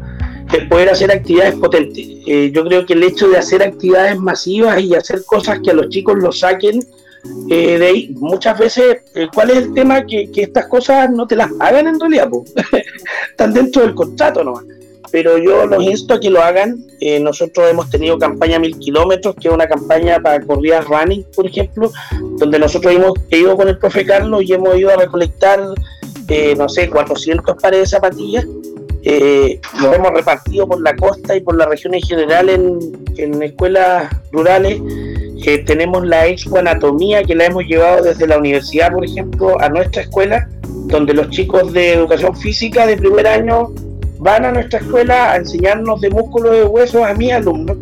[0.68, 2.04] poder hacer actividades potentes.
[2.26, 5.74] Eh, yo creo que el hecho de hacer actividades masivas y hacer cosas que a
[5.74, 6.80] los chicos los saquen
[7.50, 10.06] eh, de ahí, muchas veces, eh, ¿cuál es el tema?
[10.06, 12.28] Que, estas cosas no te las hagan en realidad,
[13.30, 14.64] están dentro del contrato nomás.
[15.10, 16.84] Pero yo los insto a que lo hagan.
[17.20, 21.90] nosotros hemos tenido campaña mil kilómetros, que es una campaña para corridas running, por ejemplo,
[22.38, 25.60] donde nosotros hemos ido con el profe Carlos y hemos ido a recolectar,
[26.56, 28.46] no sé, 400 pares de zapatillas
[29.02, 34.12] eh, lo hemos repartido por la costa y por la región en general en, escuelas
[34.32, 34.80] rurales.
[35.46, 39.68] Eh, tenemos la Expo Anatomía que la hemos llevado desde la universidad, por ejemplo, a
[39.68, 40.48] nuestra escuela,
[40.88, 43.72] donde los chicos de educación física de primer año
[44.18, 47.76] van a nuestra escuela a enseñarnos de músculo de huesos a mis alumnos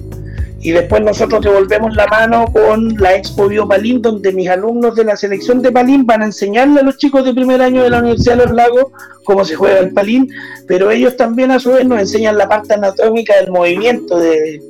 [0.67, 5.17] y después nosotros devolvemos la mano con la Expo Biopalín, donde mis alumnos de la
[5.17, 8.37] selección de Palín van a enseñarle a los chicos de primer año de la Universidad
[8.37, 8.87] de Los Lagos
[9.23, 10.29] cómo se juega el Palín,
[10.67, 14.61] pero ellos también a su vez nos enseñan la parte anatómica del movimiento de,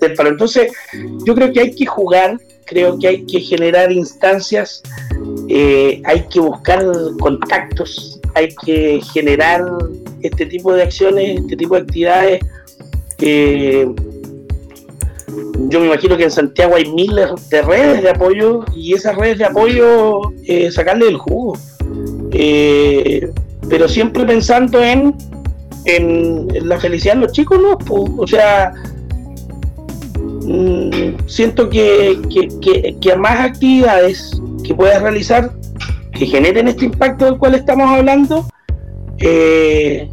[0.00, 0.30] del palo.
[0.30, 0.72] Entonces,
[1.24, 4.82] yo creo que hay que jugar, creo que hay que generar instancias,
[5.48, 6.84] eh, hay que buscar
[7.18, 9.64] contactos, hay que generar
[10.20, 12.40] este tipo de acciones, este tipo de actividades.
[13.18, 13.88] Eh,
[15.68, 19.38] yo me imagino que en Santiago hay miles de redes de apoyo y esas redes
[19.38, 21.58] de apoyo eh, sacarle el jugo.
[22.32, 23.30] Eh,
[23.70, 25.14] pero siempre pensando en,
[25.86, 27.78] en, la felicidad de los chicos, ¿no?
[28.18, 28.74] o sea,
[30.18, 35.50] mm, siento que, que, que, a más actividades que puedas realizar
[36.18, 38.46] que generen este impacto del cual estamos hablando,
[39.18, 40.08] eh,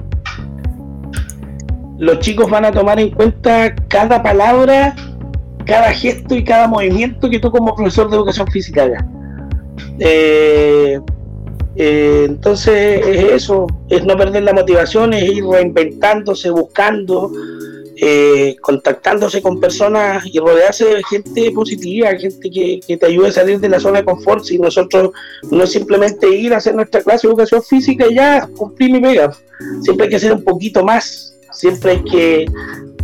[1.98, 4.96] los chicos van a tomar en cuenta cada palabra
[5.66, 9.06] cada gesto y cada movimiento que tú como profesor de educación física hagas.
[10.00, 11.00] Eh,
[11.76, 17.32] eh, entonces es eso, es no perder la motivación, es ir reinventándose, buscando,
[17.96, 23.32] eh, contactándose con personas y rodearse de gente positiva, gente que, que, te ayude a
[23.32, 24.44] salir de la zona de confort.
[24.44, 25.12] Si nosotros
[25.52, 29.00] no es simplemente ir a hacer nuestra clase de educación física y ya cumplir mi
[29.00, 29.32] pega,
[29.82, 32.46] siempre hay que hacer un poquito más, siempre hay que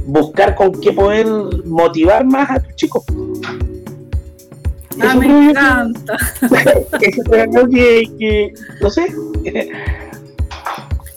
[0.05, 1.27] buscar con qué poder
[1.65, 3.03] motivar más a tus chicos.
[5.01, 6.17] Ah, me encanta.
[6.99, 9.13] que, que, no sé.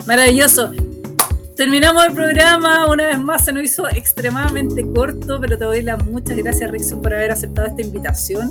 [0.07, 0.70] Maravilloso.
[1.57, 6.05] Terminamos el programa, una vez más se nos hizo extremadamente corto, pero te doy las
[6.07, 8.50] muchas gracias Rickson por haber aceptado esta invitación.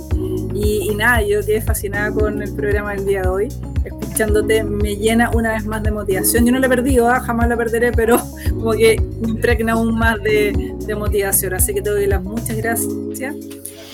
[0.54, 3.48] Y, y, nada, yo quedé fascinada con el programa del día de hoy.
[3.84, 6.46] Escuchándote me llena una vez más de motivación.
[6.46, 7.20] Yo no la he perdido, ¿ah?
[7.20, 8.18] jamás la perderé, pero
[8.50, 11.54] como que me impregna aún más de, de motivación.
[11.54, 13.34] Así que te doy las muchas gracias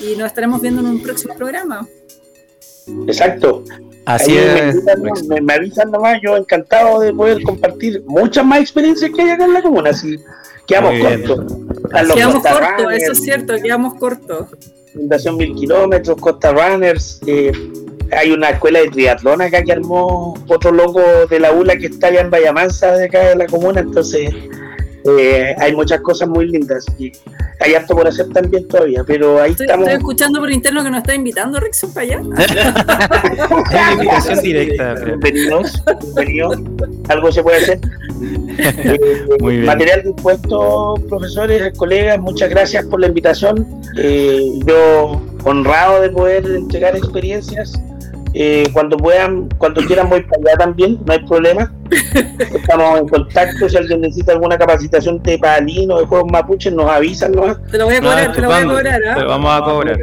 [0.01, 1.87] y nos estaremos viendo en un próximo programa.
[3.07, 3.63] Exacto.
[4.05, 4.75] Así es.
[5.41, 9.53] Me, avisan nomás, yo encantado de poder compartir muchas más experiencias que hay acá en
[9.53, 9.91] la comuna.
[9.91, 10.17] Así
[10.69, 11.45] quedamos cortos.
[12.15, 14.47] Quedamos cortos, eso es cierto, quedamos cortos.
[14.93, 17.19] Fundación Mil Kilómetros, Costa Runners.
[17.27, 17.51] Eh,
[18.11, 22.07] hay una escuela de triatlón acá que armó otro loco de la ULA que está
[22.07, 23.81] allá en Vallamansa, de acá de la comuna.
[23.81, 24.33] Entonces,
[25.05, 27.11] eh, hay muchas cosas muy lindas y
[27.59, 29.87] hay harto por hacer también todavía, pero ahí estamos.
[29.87, 32.21] Estoy escuchando por interno que nos está invitando Rickson para allá.
[33.71, 34.93] es invitación directa.
[34.95, 36.57] Bienvenidos, bienvenidos.
[37.09, 37.79] Algo se puede hacer.
[39.39, 39.65] Muy bien.
[39.65, 43.67] Material dispuesto, profesores, colegas, muchas gracias por la invitación.
[43.97, 47.73] Eh, yo honrado de poder entregar experiencias
[48.33, 51.71] eh, cuando puedan, cuando quieran voy para allá también, no hay problema.
[52.39, 57.31] Estamos en contacto, si alguien necesita alguna capacitación de palino, de juegos mapuches, nos avisan
[57.31, 57.57] nomás.
[57.71, 59.15] Te lo voy a cobrar, te lo voy a cobrar, ¿eh?
[59.15, 59.97] Te vamos a cobrar.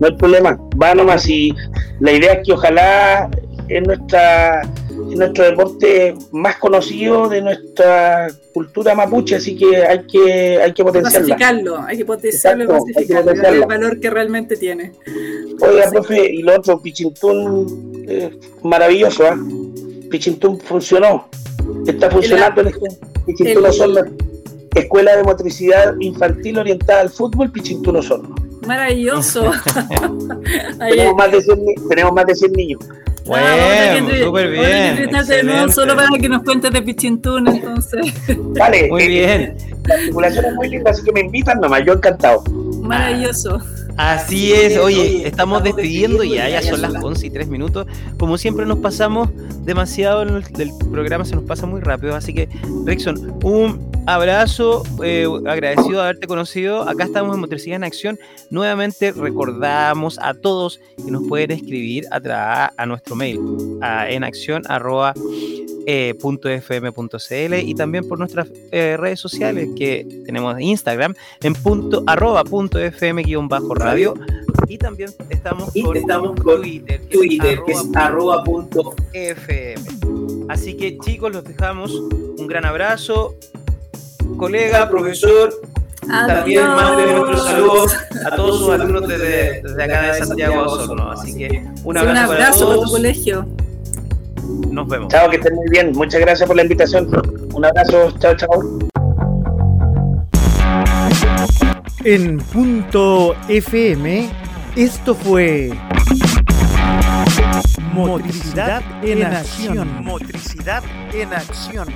[0.00, 1.54] No hay problema, va nomás y
[2.00, 3.28] la idea es que ojalá
[3.68, 4.62] en nuestra
[5.10, 10.84] en nuestro deporte más conocido de nuestra cultura mapuche, así que hay que hay que
[10.84, 11.78] potenciarlo.
[11.86, 14.92] hay que potenciarlo y masificarlo, el valor que realmente tiene.
[15.60, 19.36] Oiga, profe, y lo otro, Pichintún, eh, maravilloso, ¿ah?
[19.36, 20.08] ¿eh?
[20.10, 21.28] Pichintún funcionó,
[21.86, 22.62] está funcionando.
[22.62, 22.74] El,
[23.26, 24.00] Pichintún Osorno,
[24.74, 28.34] Escuela de Motricidad Infantil Orientada al Fútbol, Pichintún Osorno.
[28.66, 29.50] Maravilloso.
[30.78, 32.80] tenemos, más de 100, tenemos más de 100 niños.
[33.30, 35.72] Bueno, súper bien.
[35.72, 38.12] solo para que nos cuentes de Pichintún, entonces.
[38.58, 39.56] Vale, muy bien.
[39.84, 42.42] La articulación es muy linda, así que me invitan nomás, yo encantado.
[42.82, 43.60] Maravilloso.
[43.96, 47.86] Así es, oye, estamos despidiendo ya, ya son las 11 y 3 minutos.
[48.18, 49.28] Como siempre nos pasamos
[49.64, 52.14] demasiado en el, programa, se nos pasa muy rápido.
[52.14, 52.48] Así que,
[52.84, 56.88] Rexon, un abrazo, eh, agradecido de haberte conocido.
[56.88, 58.18] Acá estamos en Motricidad en Acción.
[58.50, 63.40] Nuevamente recordamos a todos que nos pueden escribir a, a nuestro mail,
[63.80, 64.62] a enacción
[65.86, 66.14] eh,
[67.64, 73.24] y también por nuestras eh, redes sociales que tenemos Instagram en punto arroba punto fm
[73.48, 74.14] bajo radio
[74.68, 79.82] y también estamos con, estamos con Twitter, que es arroba punto fm.
[80.48, 81.92] Así que chicos, los dejamos.
[81.92, 83.34] Un gran abrazo.
[84.36, 85.52] Colega, profesor,
[86.06, 91.10] también mande nuestros saludos a todos sus alumnos desde, desde acá de Santiago Osorno.
[91.10, 93.46] Así que un abrazo, un abrazo para, tu colegio.
[94.70, 95.08] Nos vemos.
[95.08, 95.92] Chao, que estén muy bien.
[95.92, 97.08] Muchas gracias por la invitación.
[97.52, 98.12] Un abrazo.
[98.18, 98.89] Chao, chao.
[102.02, 104.30] En punto FM,
[104.74, 105.70] esto fue
[107.92, 110.02] Motricidad en acción.
[110.02, 110.82] Motricidad
[111.12, 111.88] en acción.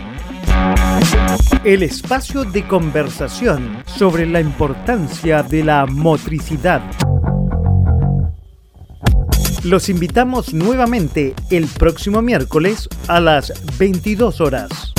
[1.65, 6.83] El espacio de conversación sobre la importancia de la motricidad.
[9.63, 14.93] Los invitamos nuevamente el próximo miércoles a las 22 horas.